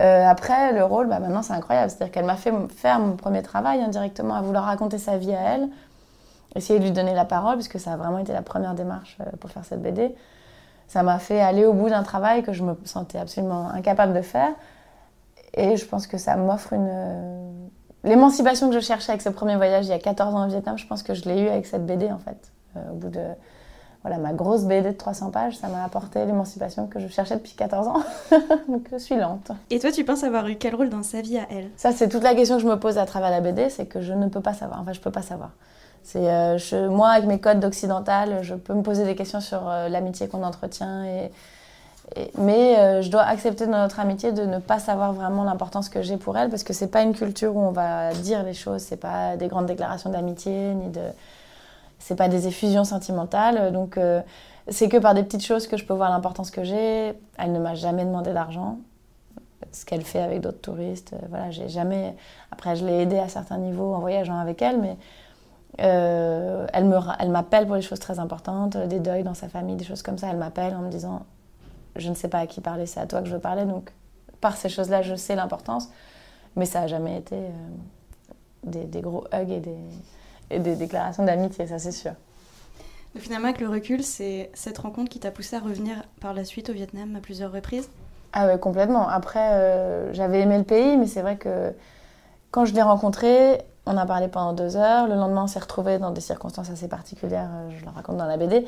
Euh, 0.00 0.26
après, 0.26 0.72
le 0.72 0.84
rôle, 0.84 1.06
bah, 1.08 1.18
maintenant, 1.18 1.42
c'est 1.42 1.52
incroyable. 1.52 1.90
C'est-à-dire 1.90 2.12
qu'elle 2.12 2.24
m'a 2.24 2.36
fait 2.36 2.52
faire 2.76 2.98
mon 2.98 3.16
premier 3.16 3.42
travail 3.42 3.80
indirectement, 3.80 4.34
à 4.34 4.42
vouloir 4.42 4.64
raconter 4.64 4.98
sa 4.98 5.16
vie 5.16 5.34
à 5.34 5.54
elle, 5.54 5.68
essayer 6.56 6.78
de 6.78 6.84
lui 6.84 6.90
donner 6.90 7.14
la 7.14 7.24
parole, 7.24 7.54
puisque 7.54 7.80
ça 7.80 7.92
a 7.92 7.96
vraiment 7.96 8.18
été 8.18 8.32
la 8.32 8.42
première 8.42 8.74
démarche 8.74 9.16
euh, 9.20 9.24
pour 9.40 9.50
faire 9.50 9.64
cette 9.64 9.82
BD. 9.82 10.14
Ça 10.88 11.02
m'a 11.02 11.18
fait 11.18 11.40
aller 11.40 11.64
au 11.64 11.72
bout 11.72 11.88
d'un 11.88 12.02
travail 12.02 12.42
que 12.42 12.52
je 12.52 12.62
me 12.62 12.76
sentais 12.84 13.18
absolument 13.18 13.68
incapable 13.70 14.12
de 14.12 14.20
faire. 14.20 14.50
Et 15.54 15.76
je 15.76 15.86
pense 15.86 16.06
que 16.06 16.18
ça 16.18 16.36
m'offre 16.36 16.72
une. 16.72 17.70
L'émancipation 18.02 18.68
que 18.68 18.74
je 18.74 18.80
cherchais 18.80 19.12
avec 19.12 19.22
ce 19.22 19.30
premier 19.30 19.56
voyage 19.56 19.86
il 19.86 19.88
y 19.88 19.92
a 19.92 19.98
14 19.98 20.34
ans 20.34 20.44
au 20.44 20.48
Vietnam, 20.48 20.76
je 20.76 20.86
pense 20.86 21.02
que 21.02 21.14
je 21.14 21.24
l'ai 21.24 21.40
eu 21.40 21.48
avec 21.48 21.64
cette 21.64 21.86
BD 21.86 22.10
en 22.10 22.18
fait. 22.18 22.52
Au 22.90 22.94
bout 22.94 23.08
de 23.08 23.22
voilà, 24.04 24.18
ma 24.18 24.34
grosse 24.34 24.64
BD 24.64 24.90
de 24.90 24.96
300 24.96 25.30
pages, 25.30 25.56
ça 25.56 25.68
m'a 25.68 25.82
apporté 25.82 26.26
l'émancipation 26.26 26.86
que 26.86 27.00
je 27.00 27.08
cherchais 27.08 27.36
depuis 27.36 27.54
14 27.54 27.88
ans. 27.88 28.02
Donc 28.68 28.86
je 28.92 28.98
suis 28.98 29.16
lente. 29.16 29.50
Et 29.70 29.78
toi, 29.78 29.90
tu 29.90 30.04
penses 30.04 30.24
avoir 30.24 30.46
eu 30.46 30.56
quel 30.56 30.74
rôle 30.74 30.90
dans 30.90 31.02
sa 31.02 31.22
vie 31.22 31.38
à 31.38 31.46
elle? 31.50 31.70
Ça, 31.78 31.90
c'est 31.90 32.10
toute 32.10 32.22
la 32.22 32.34
question 32.34 32.56
que 32.56 32.62
je 32.62 32.68
me 32.68 32.78
pose 32.78 32.98
à 32.98 33.06
travers 33.06 33.30
la 33.30 33.40
BD, 33.40 33.70
c'est 33.70 33.86
que 33.86 34.02
je 34.02 34.12
ne 34.12 34.28
peux 34.28 34.42
pas 34.42 34.52
savoir. 34.52 34.82
Enfin, 34.82 34.92
je 34.92 35.00
peux 35.00 35.10
pas 35.10 35.22
savoir. 35.22 35.52
C'est 36.02 36.30
euh, 36.30 36.58
je, 36.58 36.86
moi, 36.86 37.08
avec 37.08 37.26
mes 37.26 37.40
codes 37.40 37.60
d'occidental, 37.60 38.40
je 38.42 38.54
peux 38.54 38.74
me 38.74 38.82
poser 38.82 39.06
des 39.06 39.14
questions 39.14 39.40
sur 39.40 39.70
euh, 39.70 39.88
l'amitié 39.88 40.28
qu'on 40.28 40.42
entretient. 40.42 41.02
Et, 41.06 41.30
et 42.14 42.30
mais 42.36 42.78
euh, 42.78 43.00
je 43.00 43.10
dois 43.10 43.22
accepter 43.22 43.64
dans 43.66 43.78
notre 43.78 44.00
amitié 44.00 44.32
de 44.32 44.44
ne 44.44 44.58
pas 44.58 44.80
savoir 44.80 45.14
vraiment 45.14 45.44
l'importance 45.44 45.88
que 45.88 46.02
j'ai 46.02 46.18
pour 46.18 46.36
elle, 46.36 46.50
parce 46.50 46.62
que 46.62 46.74
c'est 46.74 46.88
pas 46.88 47.00
une 47.00 47.14
culture 47.14 47.56
où 47.56 47.60
on 47.60 47.72
va 47.72 48.12
dire 48.12 48.42
les 48.42 48.52
choses, 48.52 48.82
c'est 48.82 48.98
pas 48.98 49.38
des 49.38 49.48
grandes 49.48 49.64
déclarations 49.64 50.10
d'amitié, 50.10 50.74
ni 50.74 50.90
de 50.90 51.00
c'est 51.98 52.16
pas 52.16 52.28
des 52.28 52.46
effusions 52.46 52.84
sentimentales. 52.84 53.72
Donc, 53.72 53.96
euh, 53.96 54.20
c'est 54.68 54.88
que 54.88 54.96
par 54.96 55.14
des 55.14 55.22
petites 55.22 55.44
choses 55.44 55.66
que 55.66 55.76
je 55.76 55.84
peux 55.84 55.94
voir 55.94 56.10
l'importance 56.10 56.50
que 56.50 56.64
j'ai. 56.64 57.14
Elle 57.38 57.52
ne 57.52 57.58
m'a 57.58 57.74
jamais 57.74 58.04
demandé 58.04 58.32
d'argent. 58.32 58.78
Ce 59.72 59.84
qu'elle 59.84 60.02
fait 60.02 60.20
avec 60.20 60.40
d'autres 60.40 60.60
touristes. 60.60 61.14
Euh, 61.14 61.26
voilà, 61.28 61.50
j'ai 61.50 61.68
jamais. 61.68 62.14
Après, 62.50 62.76
je 62.76 62.84
l'ai 62.84 63.02
aidée 63.02 63.18
à 63.18 63.28
certains 63.28 63.58
niveaux 63.58 63.94
en 63.94 64.00
voyageant 64.00 64.38
avec 64.38 64.60
elle, 64.62 64.80
mais 64.80 64.96
euh, 65.80 66.66
elle 66.72 66.84
me, 66.84 66.98
elle 67.18 67.30
m'appelle 67.30 67.66
pour 67.66 67.76
des 67.76 67.82
choses 67.82 68.00
très 68.00 68.18
importantes, 68.18 68.76
des 68.76 69.00
deuils 69.00 69.24
dans 69.24 69.34
sa 69.34 69.48
famille, 69.48 69.76
des 69.76 69.84
choses 69.84 70.02
comme 70.02 70.18
ça. 70.18 70.28
Elle 70.30 70.36
m'appelle 70.36 70.74
en 70.74 70.80
me 70.80 70.90
disant, 70.90 71.22
je 71.96 72.10
ne 72.10 72.14
sais 72.14 72.28
pas 72.28 72.40
à 72.40 72.46
qui 72.46 72.60
parler, 72.60 72.86
c'est 72.86 73.00
à 73.00 73.06
toi 73.06 73.22
que 73.22 73.28
je 73.28 73.34
veux 73.34 73.40
parler. 73.40 73.64
Donc, 73.64 73.92
par 74.40 74.56
ces 74.56 74.68
choses-là, 74.68 75.00
je 75.02 75.14
sais 75.14 75.34
l'importance, 75.34 75.88
mais 76.54 76.66
ça 76.66 76.82
a 76.82 76.86
jamais 76.86 77.16
été 77.16 77.36
des 78.62 79.00
gros 79.00 79.24
hugs 79.32 79.50
et 79.50 79.60
des 79.60 79.76
et 80.50 80.58
des 80.58 80.76
déclarations 80.76 81.24
d'amitié, 81.24 81.66
ça 81.66 81.78
c'est 81.78 81.92
sûr. 81.92 82.12
Donc 83.14 83.22
finalement, 83.22 83.48
avec 83.48 83.60
le 83.60 83.68
recul, 83.68 84.02
c'est 84.02 84.50
cette 84.54 84.78
rencontre 84.78 85.08
qui 85.08 85.20
t'a 85.20 85.30
poussé 85.30 85.56
à 85.56 85.60
revenir 85.60 86.02
par 86.20 86.34
la 86.34 86.44
suite 86.44 86.70
au 86.70 86.72
Vietnam 86.72 87.14
à 87.16 87.20
plusieurs 87.20 87.52
reprises? 87.52 87.88
Ah 88.32 88.46
ouais, 88.46 88.58
complètement. 88.58 89.08
Après, 89.08 89.52
euh, 89.52 90.12
j'avais 90.12 90.40
aimé 90.40 90.58
le 90.58 90.64
pays, 90.64 90.96
mais 90.96 91.06
c'est 91.06 91.22
vrai 91.22 91.36
que 91.36 91.72
quand 92.50 92.64
je 92.64 92.74
l'ai 92.74 92.82
rencontré, 92.82 93.62
on 93.86 93.96
a 93.96 94.04
parlé 94.06 94.26
pendant 94.26 94.52
deux 94.52 94.76
heures. 94.76 95.06
Le 95.06 95.14
lendemain, 95.14 95.44
on 95.44 95.46
s'est 95.46 95.60
retrouvés 95.60 95.98
dans 95.98 96.10
des 96.10 96.20
circonstances 96.20 96.70
assez 96.70 96.88
particulières, 96.88 97.50
euh, 97.52 97.70
je 97.78 97.84
le 97.84 97.90
raconte 97.90 98.16
dans 98.16 98.26
la 98.26 98.36
BD. 98.36 98.66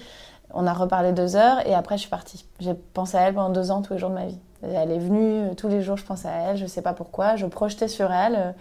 On 0.54 0.64
a 0.68 0.72
reparlé 0.72 1.12
deux 1.12 1.34
heures 1.34 1.66
et 1.66 1.74
après, 1.74 1.96
je 1.96 2.02
suis 2.02 2.10
partie. 2.10 2.46
J'ai 2.60 2.74
pensé 2.74 3.16
à 3.16 3.22
elle 3.22 3.34
pendant 3.34 3.50
deux 3.50 3.72
ans, 3.72 3.82
tous 3.82 3.94
les 3.94 3.98
jours 3.98 4.10
de 4.10 4.14
ma 4.14 4.26
vie. 4.26 4.38
Elle 4.62 4.92
est 4.92 4.98
venue, 5.00 5.40
euh, 5.40 5.54
tous 5.54 5.66
les 5.66 5.82
jours, 5.82 5.96
je 5.96 6.04
pensais 6.04 6.28
à 6.28 6.50
elle, 6.50 6.56
je 6.56 6.66
sais 6.66 6.82
pas 6.82 6.92
pourquoi. 6.92 7.34
Je 7.34 7.46
projetais 7.46 7.88
sur 7.88 8.12
elle 8.12 8.54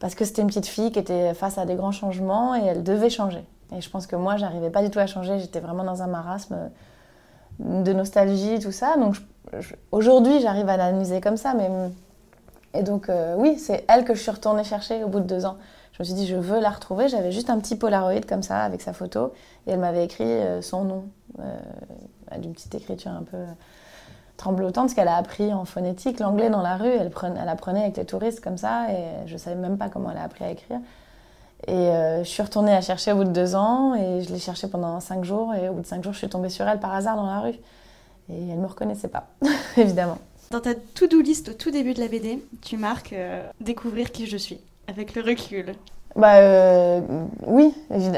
parce 0.00 0.14
que 0.14 0.24
c'était 0.24 0.42
une 0.42 0.48
petite 0.48 0.66
fille 0.66 0.90
qui 0.90 0.98
était 0.98 1.34
face 1.34 1.58
à 1.58 1.66
des 1.66 1.74
grands 1.74 1.92
changements 1.92 2.54
et 2.56 2.64
elle 2.64 2.82
devait 2.82 3.10
changer. 3.10 3.44
Et 3.76 3.80
je 3.80 3.88
pense 3.88 4.06
que 4.06 4.16
moi, 4.16 4.36
j'arrivais 4.36 4.70
pas 4.70 4.82
du 4.82 4.90
tout 4.90 4.98
à 4.98 5.06
changer, 5.06 5.38
j'étais 5.38 5.60
vraiment 5.60 5.84
dans 5.84 6.02
un 6.02 6.08
marasme 6.08 6.70
de 7.60 7.92
nostalgie, 7.92 8.58
tout 8.58 8.72
ça. 8.72 8.96
Donc 8.96 9.16
aujourd'hui, 9.92 10.40
j'arrive 10.40 10.68
à 10.68 10.76
l'analyser 10.76 11.20
comme 11.20 11.36
ça, 11.36 11.54
mais 11.54 11.68
et 12.72 12.82
donc 12.82 13.08
euh, 13.08 13.34
oui, 13.36 13.58
c'est 13.58 13.84
elle 13.88 14.04
que 14.04 14.14
je 14.14 14.22
suis 14.22 14.30
retournée 14.30 14.64
chercher 14.64 15.04
au 15.04 15.08
bout 15.08 15.20
de 15.20 15.26
deux 15.26 15.44
ans. 15.44 15.58
Je 15.92 15.98
me 16.00 16.04
suis 16.04 16.14
dit, 16.14 16.26
je 16.26 16.36
veux 16.36 16.60
la 16.60 16.70
retrouver. 16.70 17.08
J'avais 17.08 17.32
juste 17.32 17.50
un 17.50 17.58
petit 17.58 17.76
Polaroid 17.76 18.20
comme 18.26 18.42
ça 18.42 18.62
avec 18.62 18.80
sa 18.80 18.92
photo 18.92 19.32
et 19.66 19.72
elle 19.72 19.80
m'avait 19.80 20.04
écrit 20.04 20.24
euh, 20.24 20.62
son 20.62 20.84
nom 20.84 21.04
euh, 21.40 21.58
d'une 22.38 22.52
petite 22.52 22.74
écriture 22.74 23.10
un 23.10 23.24
peu 23.24 23.38
tremblotante, 24.40 24.94
qu'elle 24.94 25.08
a 25.08 25.16
appris 25.16 25.52
en 25.52 25.64
phonétique, 25.64 26.18
l'anglais 26.18 26.48
dans 26.48 26.62
la 26.62 26.76
rue, 26.76 26.88
elle, 26.88 27.10
prenait, 27.10 27.38
elle 27.40 27.48
apprenait 27.48 27.82
avec 27.82 27.96
les 27.98 28.06
touristes 28.06 28.40
comme 28.40 28.56
ça, 28.56 28.90
et 28.90 29.26
je 29.26 29.36
savais 29.36 29.56
même 29.56 29.76
pas 29.76 29.88
comment 29.88 30.10
elle 30.10 30.16
a 30.16 30.24
appris 30.24 30.44
à 30.44 30.50
écrire. 30.50 30.78
Et 31.66 31.72
euh, 31.72 32.24
je 32.24 32.28
suis 32.28 32.42
retournée 32.42 32.72
à 32.72 32.80
chercher 32.80 33.12
au 33.12 33.16
bout 33.16 33.24
de 33.24 33.32
deux 33.32 33.54
ans, 33.54 33.94
et 33.94 34.22
je 34.22 34.32
l'ai 34.32 34.38
cherchée 34.38 34.66
pendant 34.66 34.98
cinq 35.00 35.24
jours, 35.24 35.54
et 35.54 35.68
au 35.68 35.74
bout 35.74 35.82
de 35.82 35.86
cinq 35.86 36.02
jours, 36.02 36.14
je 36.14 36.18
suis 36.18 36.28
tombée 36.28 36.48
sur 36.48 36.66
elle 36.66 36.80
par 36.80 36.94
hasard 36.94 37.16
dans 37.16 37.26
la 37.26 37.40
rue. 37.40 37.54
Et 38.30 38.48
elle 38.48 38.58
me 38.58 38.66
reconnaissait 38.66 39.08
pas, 39.08 39.26
évidemment. 39.76 40.18
Dans 40.50 40.60
ta 40.60 40.74
to-do 40.74 41.20
list 41.20 41.50
au 41.50 41.52
tout 41.52 41.70
début 41.70 41.92
de 41.92 42.00
la 42.00 42.08
BD, 42.08 42.42
tu 42.62 42.78
marques 42.78 43.12
euh, 43.12 43.46
découvrir 43.60 44.10
qui 44.10 44.26
je 44.26 44.38
suis, 44.38 44.58
avec 44.88 45.14
le 45.14 45.22
recul. 45.22 45.74
Bah 46.16 46.38
euh, 46.38 47.00
oui, 47.46 47.72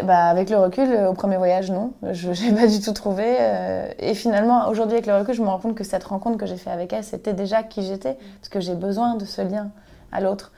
bah, 0.05 0.25
avec 0.25 0.49
le 0.49 0.57
recul, 0.57 0.91
euh, 0.91 1.11
au 1.11 1.13
premier 1.13 1.37
voyage, 1.37 1.71
non. 1.71 1.93
Je 2.13 2.31
n'ai 2.51 2.59
pas 2.59 2.67
du 2.67 2.81
tout 2.81 2.93
trouvé. 2.93 3.37
Euh, 3.39 3.91
et 3.99 4.15
finalement, 4.15 4.69
aujourd'hui, 4.69 4.95
avec 4.95 5.07
le 5.07 5.15
recul, 5.15 5.35
je 5.35 5.43
me 5.43 5.49
rends 5.49 5.59
compte 5.59 5.75
que 5.75 5.85
cette 5.85 6.05
rencontre 6.05 6.39
que 6.39 6.47
j'ai 6.47 6.57
faite 6.57 6.73
avec 6.73 6.93
elle, 6.93 7.05
c'était 7.05 7.35
déjà 7.35 7.63
qui 7.63 7.83
j'étais. 7.83 8.17
Parce 8.41 8.49
que 8.49 8.61
j'ai 8.61 8.75
besoin 8.75 9.17
de 9.17 9.25
ce 9.27 9.43
lien 9.43 9.71
à 10.11 10.21
l'autre. 10.21 10.53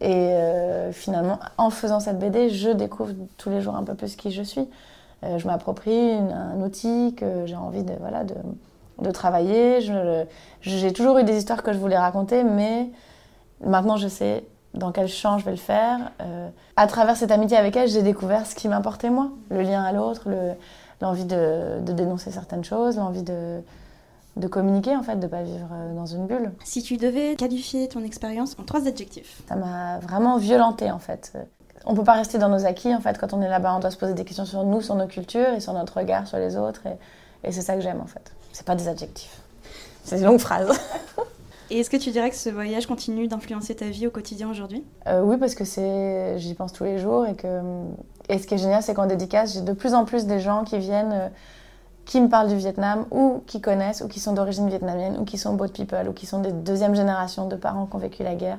Et 0.00 0.12
euh, 0.12 0.92
finalement, 0.92 1.38
en 1.56 1.70
faisant 1.70 2.00
cette 2.00 2.18
BD, 2.18 2.50
je 2.50 2.70
découvre 2.70 3.12
tous 3.38 3.48
les 3.50 3.62
jours 3.62 3.76
un 3.76 3.84
peu 3.84 3.94
plus 3.94 4.16
qui 4.16 4.30
je 4.30 4.42
suis. 4.42 4.68
Je 5.22 5.46
m'approprie 5.46 6.12
un 6.12 6.60
outil 6.60 7.14
que 7.16 7.46
j'ai 7.46 7.56
envie 7.56 7.82
de, 7.82 7.94
voilà, 8.00 8.22
de, 8.22 8.34
de 9.00 9.10
travailler. 9.10 9.80
J'ai 10.60 10.92
toujours 10.92 11.18
eu 11.18 11.24
des 11.24 11.36
histoires 11.38 11.62
que 11.62 11.72
je 11.72 11.78
voulais 11.78 11.96
raconter, 11.98 12.44
mais 12.44 12.90
maintenant 13.64 13.96
je 13.96 14.06
sais 14.06 14.44
dans 14.76 14.92
quel 14.92 15.08
champ 15.08 15.38
je 15.38 15.44
vais 15.44 15.50
le 15.50 15.56
faire. 15.56 16.12
Euh, 16.20 16.48
à 16.76 16.86
travers 16.86 17.16
cette 17.16 17.30
amitié 17.30 17.56
avec 17.56 17.76
elle, 17.76 17.88
j'ai 17.88 18.02
découvert 18.02 18.46
ce 18.46 18.54
qui 18.54 18.68
m'importait 18.68 19.10
moi, 19.10 19.30
le 19.50 19.62
lien 19.62 19.82
à 19.82 19.92
l'autre, 19.92 20.28
l'envie 21.00 21.24
de, 21.24 21.80
de, 21.80 21.92
dénoncer 21.92 22.30
certaines 22.30 22.64
choses, 22.64 22.96
l'envie 22.96 23.22
de, 23.22 23.60
de 24.36 24.46
communiquer 24.48 24.96
en 24.96 25.02
fait, 25.02 25.16
de 25.16 25.26
pas 25.26 25.42
vivre 25.42 25.68
euh, 25.72 25.94
dans 25.94 26.06
une 26.06 26.26
bulle. 26.26 26.52
Si 26.64 26.82
tu 26.82 26.96
devais 26.96 27.36
qualifier 27.36 27.88
ton 27.88 28.02
expérience 28.02 28.56
en 28.58 28.64
trois 28.64 28.86
adjectifs. 28.86 29.42
Ça 29.48 29.56
m'a 29.56 29.98
vraiment 29.98 30.36
violentée 30.38 30.90
en 30.90 30.98
fait. 30.98 31.32
On 31.84 31.94
peut 31.94 32.04
pas 32.04 32.14
rester 32.14 32.38
dans 32.38 32.48
nos 32.48 32.66
acquis 32.66 32.94
en 32.94 33.00
fait. 33.00 33.18
Quand 33.18 33.32
on 33.32 33.42
est 33.42 33.48
là-bas, 33.48 33.74
on 33.76 33.80
doit 33.80 33.90
se 33.90 33.96
poser 33.96 34.14
des 34.14 34.24
questions 34.24 34.44
sur 34.44 34.64
nous, 34.64 34.80
sur 34.80 34.94
nos 34.94 35.06
cultures 35.06 35.54
et 35.54 35.60
sur 35.60 35.72
notre 35.72 35.98
regard 35.98 36.26
sur 36.26 36.38
les 36.38 36.56
autres. 36.56 36.82
Et, 36.86 37.48
et 37.48 37.52
c'est 37.52 37.62
ça 37.62 37.74
que 37.74 37.80
j'aime 37.80 38.00
en 38.00 38.06
fait. 38.06 38.32
C'est 38.52 38.66
pas 38.66 38.74
des 38.74 38.88
adjectifs. 38.88 39.40
C'est 40.04 40.18
une 40.18 40.24
longue 40.24 40.38
phrase. 40.40 40.70
Et 41.70 41.80
est-ce 41.80 41.90
que 41.90 41.96
tu 41.96 42.10
dirais 42.10 42.30
que 42.30 42.36
ce 42.36 42.48
voyage 42.48 42.86
continue 42.86 43.26
d'influencer 43.26 43.74
ta 43.74 43.86
vie 43.86 44.06
au 44.06 44.10
quotidien 44.10 44.48
aujourd'hui? 44.48 44.84
Euh, 45.08 45.22
Oui, 45.22 45.36
parce 45.36 45.54
que 45.54 45.64
c'est, 45.64 46.38
j'y 46.38 46.54
pense 46.54 46.72
tous 46.72 46.84
les 46.84 46.98
jours 46.98 47.26
et 47.26 47.34
que 47.34 47.60
et 48.28 48.38
ce 48.38 48.46
qui 48.46 48.54
est 48.54 48.58
génial, 48.58 48.82
c'est 48.82 48.94
qu'en 48.94 49.06
dédicace, 49.06 49.54
j'ai 49.54 49.60
de 49.60 49.72
plus 49.72 49.94
en 49.94 50.04
plus 50.04 50.26
des 50.26 50.40
gens 50.40 50.64
qui 50.64 50.78
viennent 50.78 51.30
qui 52.04 52.20
me 52.20 52.28
parlent 52.28 52.48
du 52.48 52.56
Vietnam 52.56 53.04
ou 53.10 53.42
qui 53.46 53.60
connaissent 53.60 54.00
ou 54.00 54.08
qui 54.08 54.20
sont 54.20 54.32
d'origine 54.32 54.68
vietnamienne 54.68 55.16
ou 55.18 55.24
qui 55.24 55.38
sont 55.38 55.54
boat 55.54 55.68
people 55.68 56.08
ou 56.08 56.12
qui 56.12 56.26
sont 56.26 56.40
des 56.40 56.52
deuxième 56.52 56.94
génération 56.94 57.48
de 57.48 57.56
parents 57.56 57.86
qui 57.86 57.96
ont 57.96 58.00
vécu 58.00 58.22
la 58.22 58.34
guerre 58.34 58.58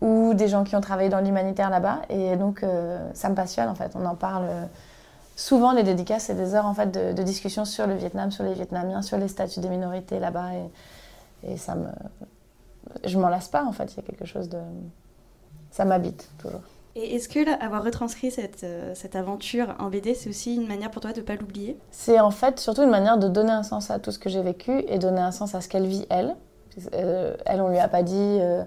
ou 0.00 0.34
des 0.34 0.48
gens 0.48 0.64
qui 0.64 0.74
ont 0.74 0.80
travaillé 0.80 1.08
dans 1.08 1.20
l'humanitaire 1.20 1.70
là-bas. 1.70 2.02
Et 2.10 2.36
donc, 2.36 2.64
euh, 2.64 2.98
ça 3.14 3.28
me 3.28 3.36
passionne 3.36 3.68
en 3.68 3.76
fait. 3.76 3.92
On 3.94 4.04
en 4.04 4.16
parle 4.16 4.46
souvent, 5.36 5.72
les 5.72 5.82
dédicaces, 5.82 6.24
c'est 6.24 6.34
des 6.34 6.54
heures 6.54 6.66
en 6.66 6.74
fait 6.74 6.90
de, 6.90 7.12
de, 7.12 7.22
discussion 7.22 7.64
sur 7.64 7.86
le 7.86 7.94
Vietnam, 7.94 8.30
sur 8.30 8.44
les 8.44 8.54
Vietnamiens, 8.54 9.02
sur 9.02 9.18
les 9.18 9.28
statuts 9.28 9.60
des 9.60 9.68
minorités 9.68 10.18
là-bas. 10.18 10.50
Et, 11.44 11.56
ça 11.56 11.74
me. 11.74 11.86
Je 13.04 13.18
m'en 13.18 13.28
lasse 13.28 13.48
pas 13.48 13.64
en 13.64 13.72
fait. 13.72 13.92
Il 13.92 13.96
y 13.96 14.00
a 14.00 14.02
quelque 14.02 14.26
chose 14.26 14.48
de. 14.48 14.58
Ça 15.70 15.84
m'habite 15.84 16.30
toujours. 16.38 16.60
Et 16.94 17.14
est-ce 17.14 17.28
que 17.28 17.38
là, 17.38 17.56
avoir 17.60 17.82
retranscrit 17.82 18.30
cette, 18.30 18.64
euh, 18.64 18.92
cette 18.94 19.16
aventure 19.16 19.74
en 19.78 19.88
BD, 19.88 20.14
c'est 20.14 20.28
aussi 20.28 20.56
une 20.56 20.68
manière 20.68 20.90
pour 20.90 21.00
toi 21.00 21.12
de 21.12 21.20
ne 21.20 21.24
pas 21.24 21.36
l'oublier? 21.36 21.78
C'est 21.90 22.20
en 22.20 22.30
fait 22.30 22.60
surtout 22.60 22.82
une 22.82 22.90
manière 22.90 23.16
de 23.16 23.28
donner 23.28 23.52
un 23.52 23.62
sens 23.62 23.90
à 23.90 23.98
tout 23.98 24.10
ce 24.10 24.18
que 24.18 24.28
j'ai 24.28 24.42
vécu 24.42 24.84
et 24.86 24.98
donner 24.98 25.22
un 25.22 25.32
sens 25.32 25.54
à 25.54 25.62
ce 25.62 25.68
qu'elle 25.68 25.86
vit 25.86 26.06
elle. 26.10 26.36
Euh, 26.94 27.34
elle, 27.46 27.62
on 27.62 27.68
lui 27.68 27.78
a 27.78 27.88
pas 27.88 28.02
dit, 28.02 28.14
euh, 28.40 28.62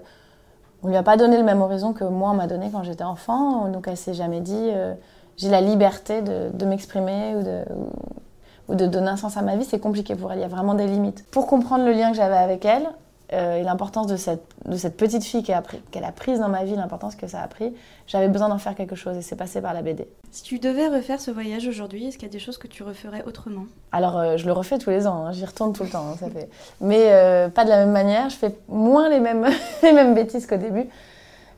on 0.82 0.88
lui 0.88 0.96
a 0.96 1.04
pas 1.04 1.16
donné 1.16 1.36
le 1.36 1.44
même 1.44 1.62
horizon 1.62 1.92
que 1.92 2.04
moi 2.04 2.30
on 2.30 2.34
m'a 2.34 2.48
donné 2.48 2.70
quand 2.72 2.82
j'étais 2.82 3.04
enfant. 3.04 3.68
Donc 3.68 3.86
elle 3.86 3.96
s'est 3.96 4.14
jamais 4.14 4.40
dit, 4.40 4.70
euh, 4.72 4.94
j'ai 5.36 5.48
la 5.48 5.60
liberté 5.60 6.22
de, 6.22 6.50
de 6.52 6.66
m'exprimer 6.66 7.36
ou 7.36 7.42
de, 7.44 7.62
ou, 7.74 8.72
ou 8.72 8.74
de 8.74 8.86
donner 8.86 9.08
un 9.08 9.16
sens 9.16 9.36
à 9.36 9.42
ma 9.42 9.56
vie. 9.56 9.64
C'est 9.64 9.78
compliqué 9.80 10.16
pour 10.16 10.32
elle. 10.32 10.38
Il 10.38 10.42
y 10.42 10.44
a 10.44 10.48
vraiment 10.48 10.74
des 10.74 10.86
limites. 10.86 11.24
Pour 11.30 11.46
comprendre 11.46 11.84
le 11.84 11.92
lien 11.92 12.10
que 12.10 12.16
j'avais 12.16 12.36
avec 12.36 12.64
elle, 12.64 12.88
euh, 13.32 13.56
et 13.56 13.62
l'importance 13.62 14.06
de 14.06 14.16
cette, 14.16 14.44
de 14.66 14.76
cette 14.76 14.96
petite 14.96 15.24
fille 15.24 15.42
qu'elle 15.42 15.56
a, 15.56 15.62
qu 15.62 15.98
a, 15.98 16.12
prise 16.12 16.38
dans 16.38 16.48
ma 16.48 16.64
vie, 16.64 16.76
l'importance 16.76 17.16
que 17.16 17.26
ça 17.26 17.40
a 17.40 17.48
pris, 17.48 17.74
j'avais 18.06 18.28
besoin 18.28 18.48
d'en 18.48 18.58
faire 18.58 18.74
quelque 18.76 18.94
chose 18.94 19.16
et 19.16 19.22
c'est 19.22 19.34
passé 19.34 19.60
par 19.60 19.74
la 19.74 19.82
BD. 19.82 20.06
Si 20.30 20.44
tu 20.44 20.58
devais 20.58 20.86
refaire 20.86 21.20
ce 21.20 21.30
voyage 21.32 21.66
aujourd'hui, 21.66 22.06
est-ce 22.06 22.18
qu'il 22.18 22.28
y 22.28 22.30
a 22.30 22.32
des 22.32 22.38
choses 22.38 22.58
que 22.58 22.68
tu 22.68 22.84
referais 22.84 23.24
autrement? 23.24 23.66
Alors, 23.90 24.16
euh, 24.18 24.36
je 24.36 24.46
le 24.46 24.52
refais 24.52 24.78
tous 24.78 24.90
les 24.90 25.06
ans, 25.06 25.26
hein, 25.26 25.32
j'y 25.32 25.44
retourne 25.44 25.72
tout 25.72 25.82
le 25.82 25.88
temps, 25.88 26.06
hein, 26.12 26.16
ça 26.18 26.30
fait... 26.30 26.48
mais 26.80 27.12
euh, 27.12 27.48
pas 27.48 27.64
de 27.64 27.70
la 27.70 27.78
même 27.78 27.92
manière, 27.92 28.30
je 28.30 28.36
fais 28.36 28.54
moins 28.68 29.08
les 29.08 29.18
mêmes, 29.18 29.46
les 29.82 29.92
mêmes 29.92 30.14
bêtises 30.14 30.46
qu'au 30.46 30.56
début. 30.56 30.88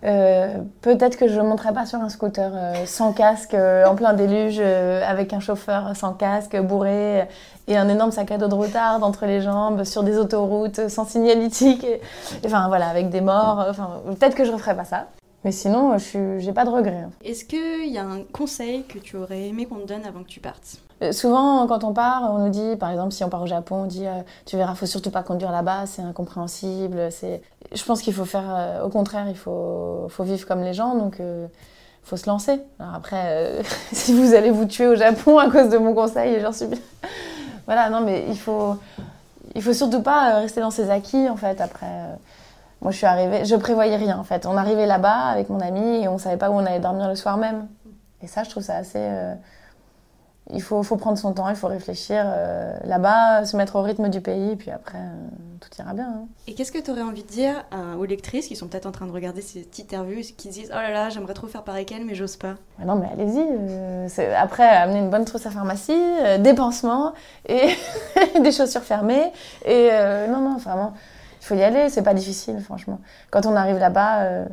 Euh, 0.04 0.62
peut-être 0.80 1.16
que 1.16 1.26
je 1.26 1.40
ne 1.40 1.46
monterai 1.46 1.72
pas 1.72 1.84
sur 1.84 1.98
un 1.98 2.08
scooter 2.08 2.52
euh, 2.54 2.86
sans 2.86 3.12
casque, 3.12 3.54
euh, 3.54 3.84
en 3.84 3.96
plein 3.96 4.12
déluge, 4.12 4.60
avec 4.60 5.32
un 5.32 5.40
chauffeur 5.40 5.96
sans 5.96 6.12
casque, 6.12 6.56
bourré, 6.60 7.26
et 7.66 7.76
un 7.76 7.88
énorme 7.88 8.12
sac 8.12 8.30
à 8.30 8.38
dos 8.38 8.48
de 8.48 8.54
retard 8.54 9.02
entre 9.02 9.26
les 9.26 9.40
jambes, 9.40 9.84
sur 9.84 10.02
des 10.02 10.16
autoroutes 10.16 10.88
sans 10.88 11.04
signalétique, 11.04 11.86
enfin 12.44 12.68
voilà, 12.68 12.88
avec 12.88 13.10
des 13.10 13.20
morts. 13.20 13.66
Peut-être 14.06 14.34
que 14.34 14.44
je 14.44 14.52
ne 14.52 14.58
pas 14.58 14.84
ça. 14.84 15.06
Mais 15.44 15.52
sinon, 15.52 15.96
je 15.98 16.44
n'ai 16.44 16.52
pas 16.52 16.64
de 16.64 16.70
regrets. 16.70 17.06
Est-ce 17.24 17.44
qu'il 17.44 17.92
y 17.92 17.98
a 17.98 18.04
un 18.04 18.22
conseil 18.32 18.84
que 18.84 18.98
tu 18.98 19.16
aurais 19.16 19.48
aimé 19.48 19.66
qu'on 19.66 19.76
te 19.76 19.86
donne 19.86 20.04
avant 20.04 20.22
que 20.22 20.28
tu 20.28 20.40
partes? 20.40 20.78
Souvent, 21.12 21.66
quand 21.68 21.84
on 21.84 21.92
part, 21.92 22.34
on 22.34 22.38
nous 22.38 22.48
dit, 22.48 22.76
par 22.76 22.90
exemple, 22.90 23.12
si 23.12 23.22
on 23.22 23.28
part 23.28 23.42
au 23.42 23.46
Japon, 23.46 23.82
on 23.82 23.86
dit 23.86 24.06
euh, 24.06 24.20
Tu 24.46 24.56
verras, 24.56 24.74
faut 24.74 24.86
surtout 24.86 25.10
pas 25.10 25.22
conduire 25.22 25.52
là-bas, 25.52 25.86
c'est 25.86 26.02
incompréhensible. 26.02 27.12
C'est... 27.12 27.40
Je 27.72 27.84
pense 27.84 28.02
qu'il 28.02 28.12
faut 28.12 28.24
faire, 28.24 28.46
euh, 28.48 28.82
au 28.82 28.88
contraire, 28.88 29.26
il 29.28 29.36
faut, 29.36 30.06
faut 30.08 30.24
vivre 30.24 30.46
comme 30.46 30.62
les 30.62 30.74
gens, 30.74 30.96
donc 30.96 31.20
euh, 31.20 31.46
faut 32.02 32.16
se 32.16 32.28
lancer. 32.28 32.60
Après, 32.80 33.62
si 33.92 34.12
vous 34.12 34.34
allez 34.34 34.50
vous 34.50 34.64
tuer 34.64 34.88
au 34.88 34.96
Japon 34.96 35.38
à 35.38 35.48
cause 35.48 35.68
de 35.68 35.78
mon 35.78 35.94
conseil, 35.94 36.40
j'en 36.40 36.52
suis 36.52 36.66
bien. 36.66 36.80
voilà, 37.66 37.90
non, 37.90 38.00
mais 38.00 38.24
il 38.28 38.38
faut, 38.38 38.76
il 39.54 39.62
faut 39.62 39.72
surtout 39.72 40.02
pas 40.02 40.40
rester 40.40 40.60
dans 40.60 40.72
ses 40.72 40.90
acquis, 40.90 41.28
en 41.28 41.36
fait, 41.36 41.60
après. 41.60 41.86
Moi, 42.80 42.92
je 42.92 42.96
suis 42.96 43.06
arrivée, 43.06 43.44
je 43.44 43.56
prévoyais 43.56 43.96
rien 43.96 44.16
en 44.18 44.22
fait. 44.22 44.46
On 44.46 44.56
arrivait 44.56 44.86
là-bas 44.86 45.26
avec 45.26 45.48
mon 45.48 45.60
ami 45.60 46.02
et 46.02 46.08
on 46.08 46.16
savait 46.16 46.36
pas 46.36 46.48
où 46.48 46.54
on 46.54 46.64
allait 46.64 46.78
dormir 46.78 47.08
le 47.08 47.16
soir 47.16 47.36
même. 47.36 47.66
Et 48.22 48.28
ça, 48.28 48.44
je 48.44 48.50
trouve 48.50 48.62
ça 48.62 48.76
assez. 48.76 48.98
Euh... 49.00 49.34
Il 50.50 50.62
faut, 50.62 50.82
faut, 50.82 50.96
prendre 50.96 51.18
son 51.18 51.32
temps, 51.32 51.48
il 51.50 51.56
faut 51.56 51.66
réfléchir 51.66 52.22
euh, 52.24 52.72
là-bas, 52.84 53.44
se 53.44 53.56
mettre 53.56 53.76
au 53.76 53.82
rythme 53.82 54.08
du 54.08 54.22
pays, 54.22 54.56
puis 54.56 54.70
après, 54.70 54.98
euh, 54.98 55.28
tout 55.60 55.68
ira 55.78 55.92
bien. 55.92 56.08
Hein. 56.08 56.26
Et 56.46 56.54
qu'est-ce 56.54 56.72
que 56.72 56.78
tu 56.78 56.90
aurais 56.90 57.02
envie 57.02 57.22
de 57.22 57.28
dire 57.28 57.66
aux 57.98 58.04
lectrices 58.06 58.48
qui 58.48 58.56
sont 58.56 58.66
peut-être 58.66 58.86
en 58.86 58.92
train 58.92 59.06
de 59.06 59.12
regarder 59.12 59.42
ces 59.42 59.60
petites 59.60 59.92
interviews, 59.92 60.22
qui 60.36 60.48
disent 60.48 60.70
Oh 60.72 60.76
là 60.76 60.90
là, 60.90 61.10
j'aimerais 61.10 61.34
trop 61.34 61.48
faire 61.48 61.64
pareil 61.64 61.84
qu'elle, 61.84 62.04
mais 62.06 62.14
j'ose 62.14 62.36
pas? 62.36 62.54
Mais 62.78 62.86
Non, 62.86 62.96
mais 62.96 63.08
allez-y. 63.12 63.44
Euh, 63.46 64.34
après, 64.38 64.66
amener 64.66 65.00
une 65.00 65.10
bonne 65.10 65.26
trousse 65.26 65.44
à 65.44 65.50
pharmacie, 65.50 66.00
des 66.38 66.54
pansements 66.54 67.12
et 67.46 67.68
des 68.42 68.52
chaussures 68.52 68.84
fermées. 68.84 69.32
Et 69.66 69.90
non, 70.28 70.40
non, 70.40 70.56
vraiment 70.56 70.94
il 71.40 71.44
faut 71.44 71.54
y 71.54 71.62
aller, 71.62 71.88
c'est 71.88 72.02
pas 72.02 72.14
difficile, 72.14 72.60
franchement. 72.60 73.00
Quand 73.30 73.46
on 73.46 73.56
arrive 73.56 73.78
là-bas, 73.78 74.44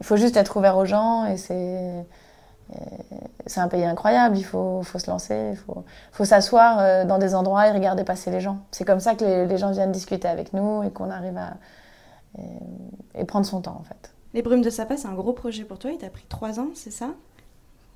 il 0.00 0.04
faut 0.04 0.16
juste 0.16 0.36
être 0.36 0.56
ouvert 0.56 0.76
aux 0.76 0.84
gens 0.84 1.26
et 1.26 1.36
c'est. 1.36 2.06
C'est 3.46 3.60
un 3.60 3.68
pays 3.68 3.84
incroyable, 3.84 4.36
il 4.36 4.44
faut, 4.44 4.82
faut 4.82 4.98
se 4.98 5.08
lancer, 5.08 5.50
il 5.52 5.56
faut, 5.56 5.84
faut 6.10 6.24
s'asseoir 6.24 6.78
euh, 6.80 7.04
dans 7.04 7.18
des 7.18 7.34
endroits 7.34 7.68
et 7.68 7.70
regarder 7.70 8.02
passer 8.02 8.30
les 8.30 8.40
gens. 8.40 8.58
C'est 8.72 8.84
comme 8.84 8.98
ça 8.98 9.14
que 9.14 9.24
les, 9.24 9.46
les, 9.46 9.56
gens 9.56 9.70
viennent 9.70 9.92
discuter 9.92 10.26
avec 10.26 10.52
nous 10.52 10.82
et 10.82 10.90
qu'on 10.90 11.10
arrive 11.10 11.38
à 11.38 11.54
et, 12.38 13.20
et, 13.20 13.24
prendre 13.24 13.46
son 13.46 13.60
temps 13.60 13.78
en 13.80 13.84
fait. 13.84 14.12
Les 14.34 14.42
Brumes 14.42 14.62
de 14.62 14.70
Sapa, 14.70 14.96
c'est 14.96 15.06
un 15.06 15.14
gros 15.14 15.32
projet 15.32 15.62
pour 15.62 15.78
toi, 15.78 15.92
il 15.92 15.98
t'a 15.98 16.10
pris 16.10 16.24
3 16.28 16.58
ans, 16.58 16.68
c'est 16.74 16.90
ça? 16.90 17.10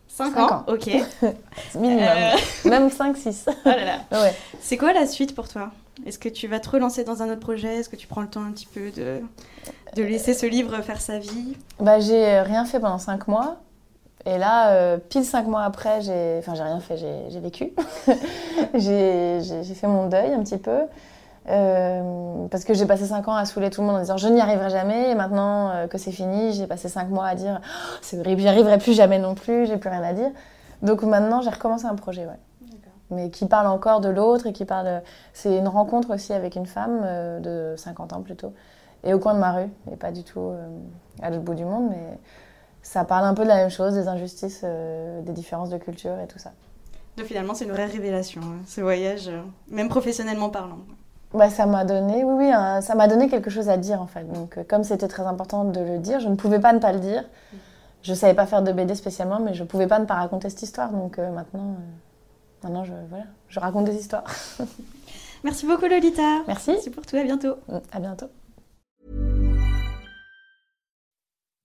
5 0.09 0.37
ans. 0.37 0.51
ans. 0.53 0.65
Ok. 0.69 0.89
Minimum. 1.75 2.05
Euh... 2.05 2.37
Même 2.69 2.89
5-6. 2.89 3.45
Oh 3.49 3.53
là 3.65 3.85
là. 3.85 3.99
ouais. 4.23 4.35
C'est 4.61 4.77
quoi 4.77 4.93
la 4.93 5.07
suite 5.07 5.35
pour 5.35 5.49
toi? 5.49 5.71
Est-ce 6.07 6.19
que 6.19 6.29
tu 6.29 6.47
vas 6.47 6.61
te 6.61 6.71
relancer 6.71 7.05
dans 7.05 7.23
un 7.23 7.31
autre 7.31 7.41
projet? 7.41 7.77
Est-ce 7.77 7.89
que 7.89 7.97
tu 7.97 8.07
prends 8.07 8.23
le 8.23 8.29
temps 8.29 8.45
un 8.45 8.53
petit 8.53 8.67
peu 8.67 8.91
de, 8.91 9.21
de 9.97 10.03
laisser 10.03 10.35
ce 10.35 10.47
livre 10.47 10.81
faire 10.83 11.01
sa 11.01 11.19
vie? 11.19 11.57
Bah, 11.79 12.01
J'ai 12.01 12.41
rien 12.41 12.65
fait 12.65 12.81
pendant 12.81 12.99
cinq 12.99 13.29
mois. 13.29 13.59
Et 14.27 14.37
là, 14.37 14.73
euh, 14.73 14.99
pile 14.99 15.25
cinq 15.25 15.47
mois 15.47 15.63
après, 15.63 16.03
j'ai... 16.03 16.37
Enfin, 16.39 16.55
j'ai 16.55 16.63
rien 16.63 16.81
fait, 16.81 16.97
j'ai, 16.97 17.41
vécu. 17.41 17.73
j'ai, 18.75 19.41
j'ai 19.41 19.75
fait 19.75 19.87
mon 19.87 20.07
deuil 20.09 20.33
un 20.33 20.43
petit 20.43 20.59
peu. 20.59 20.81
Euh, 21.49 22.47
parce 22.51 22.65
que 22.65 22.75
j'ai 22.75 22.85
passé 22.85 23.07
cinq 23.07 23.27
ans 23.27 23.35
à 23.35 23.47
saouler 23.47 23.71
tout 23.71 23.81
le 23.81 23.87
monde 23.87 23.97
en 23.97 24.01
disant 24.01 24.19
je 24.19 24.29
n'y 24.29 24.41
arriverai 24.41 24.69
jamais. 24.69 25.11
Et 25.11 25.15
maintenant 25.15 25.71
euh, 25.71 25.87
que 25.87 25.97
c'est 25.97 26.13
fini, 26.13 26.53
j'ai 26.53 26.67
passé 26.67 26.89
cinq 26.89 27.09
mois 27.09 27.27
à 27.27 27.35
dire 27.35 27.61
oh, 27.63 27.99
c'est 28.03 28.19
horrible, 28.19 28.43
j'y 28.43 28.49
arriverai 28.49 28.79
plus 28.79 28.93
jamais 28.93 29.19
non 29.19 29.35
plus, 29.35 29.67
j'ai 29.67 29.79
plus 29.79 29.89
rien 29.89 30.03
à 30.03 30.13
dire. 30.13 30.31
Donc 30.83 31.03
maintenant, 31.03 31.41
j'ai 31.41 31.51
recommencé 31.51 31.87
un 31.87 31.95
projet, 31.95 32.27
ouais 32.27 32.39
mais 33.13 33.29
qui 33.31 33.47
parle 33.47 33.67
encore 33.67 34.01
de 34.01 34.09
l'autre 34.09 34.47
et 34.47 34.53
qui 34.53 34.65
parle. 34.65 35.03
C'est 35.33 35.57
une 35.57 35.67
rencontre 35.67 36.15
aussi 36.15 36.33
avec 36.33 36.55
une 36.55 36.67
femme 36.67 37.41
de 37.41 37.75
50 37.77 38.13
ans 38.13 38.21
plutôt, 38.21 38.53
et 39.03 39.13
au 39.13 39.19
coin 39.19 39.35
de 39.35 39.41
ma 39.41 39.51
rue, 39.51 39.69
et 39.91 39.97
pas 39.97 40.13
du 40.13 40.23
tout 40.23 40.53
à 41.21 41.29
l'autre 41.29 41.43
bout 41.43 41.55
du 41.55 41.65
monde, 41.65 41.89
mais 41.91 42.19
ça 42.83 43.05
parle 43.05 43.25
un 43.25 43.35
peu 43.35 43.43
de 43.43 43.49
la 43.49 43.57
même 43.57 43.71
chose, 43.71 43.95
des 43.95 44.09
injustices, 44.09 44.63
euh, 44.65 45.23
des 45.23 45.33
différences 45.33 45.71
de 45.71 45.79
culture 45.79 46.19
et 46.21 46.27
tout 46.27 46.39
ça. 46.39 46.53
Donc 47.17 47.27
finalement, 47.27 47.55
c'est 47.55 47.65
une 47.65 47.73
vraie 47.73 47.87
révélation, 47.87 48.41
hein, 48.43 48.63
ce 48.67 48.81
voyage, 48.81 49.31
même 49.69 49.89
professionnellement 49.89 50.49
parlant. 50.49 50.79
Bah, 51.33 51.51
ça 51.51 51.67
m'a 51.67 51.85
donné, 51.85 52.25
oui, 52.25 52.47
oui, 52.47 52.83
ça 52.83 52.95
m'a 52.95 53.07
donné 53.07 53.29
quelque 53.29 53.51
chose 53.51 53.69
à 53.69 53.77
dire 53.77 54.01
en 54.03 54.07
fait. 54.07 54.25
Donc, 54.33 54.59
comme 54.67 54.83
c'était 54.83 55.09
très 55.09 55.23
important 55.23 55.65
de 55.65 55.81
le 55.81 55.99
dire, 55.99 56.19
je 56.21 56.29
ne 56.29 56.35
pouvais 56.35 56.59
pas 56.59 56.73
ne 56.73 56.79
pas 56.79 56.93
le 56.93 56.99
dire. 56.99 57.25
Je 58.03 58.15
savais 58.15 58.35
pas 58.35 58.47
faire 58.47 58.63
de 58.63 58.73
BD 58.73 58.95
spécialement, 58.95 59.39
mais 59.41 59.55
je 59.55 59.63
pouvais 59.63 59.87
pas 59.87 59.99
ne 59.99 60.07
pas 60.07 60.15
raconter 60.15 60.49
cette 60.49 60.63
histoire. 60.63 60.91
Donc 60.91 61.19
maintenant. 61.19 61.77
Maintenant, 62.63 62.85
je, 62.85 62.93
voilà, 63.09 63.25
je 63.49 63.59
raconte 63.61 63.87
des 63.87 63.97
histoires. 63.97 64.25
Merci 65.45 65.67
beaucoup, 65.67 65.87
Lolita. 65.87 66.43
Merci. 66.47 66.73
Merci 66.73 66.91
pour 66.91 67.07
tout. 67.07 67.17
À 67.17 67.23
bientôt. 67.23 67.57
À 67.93 68.01
bientôt. 68.01 68.27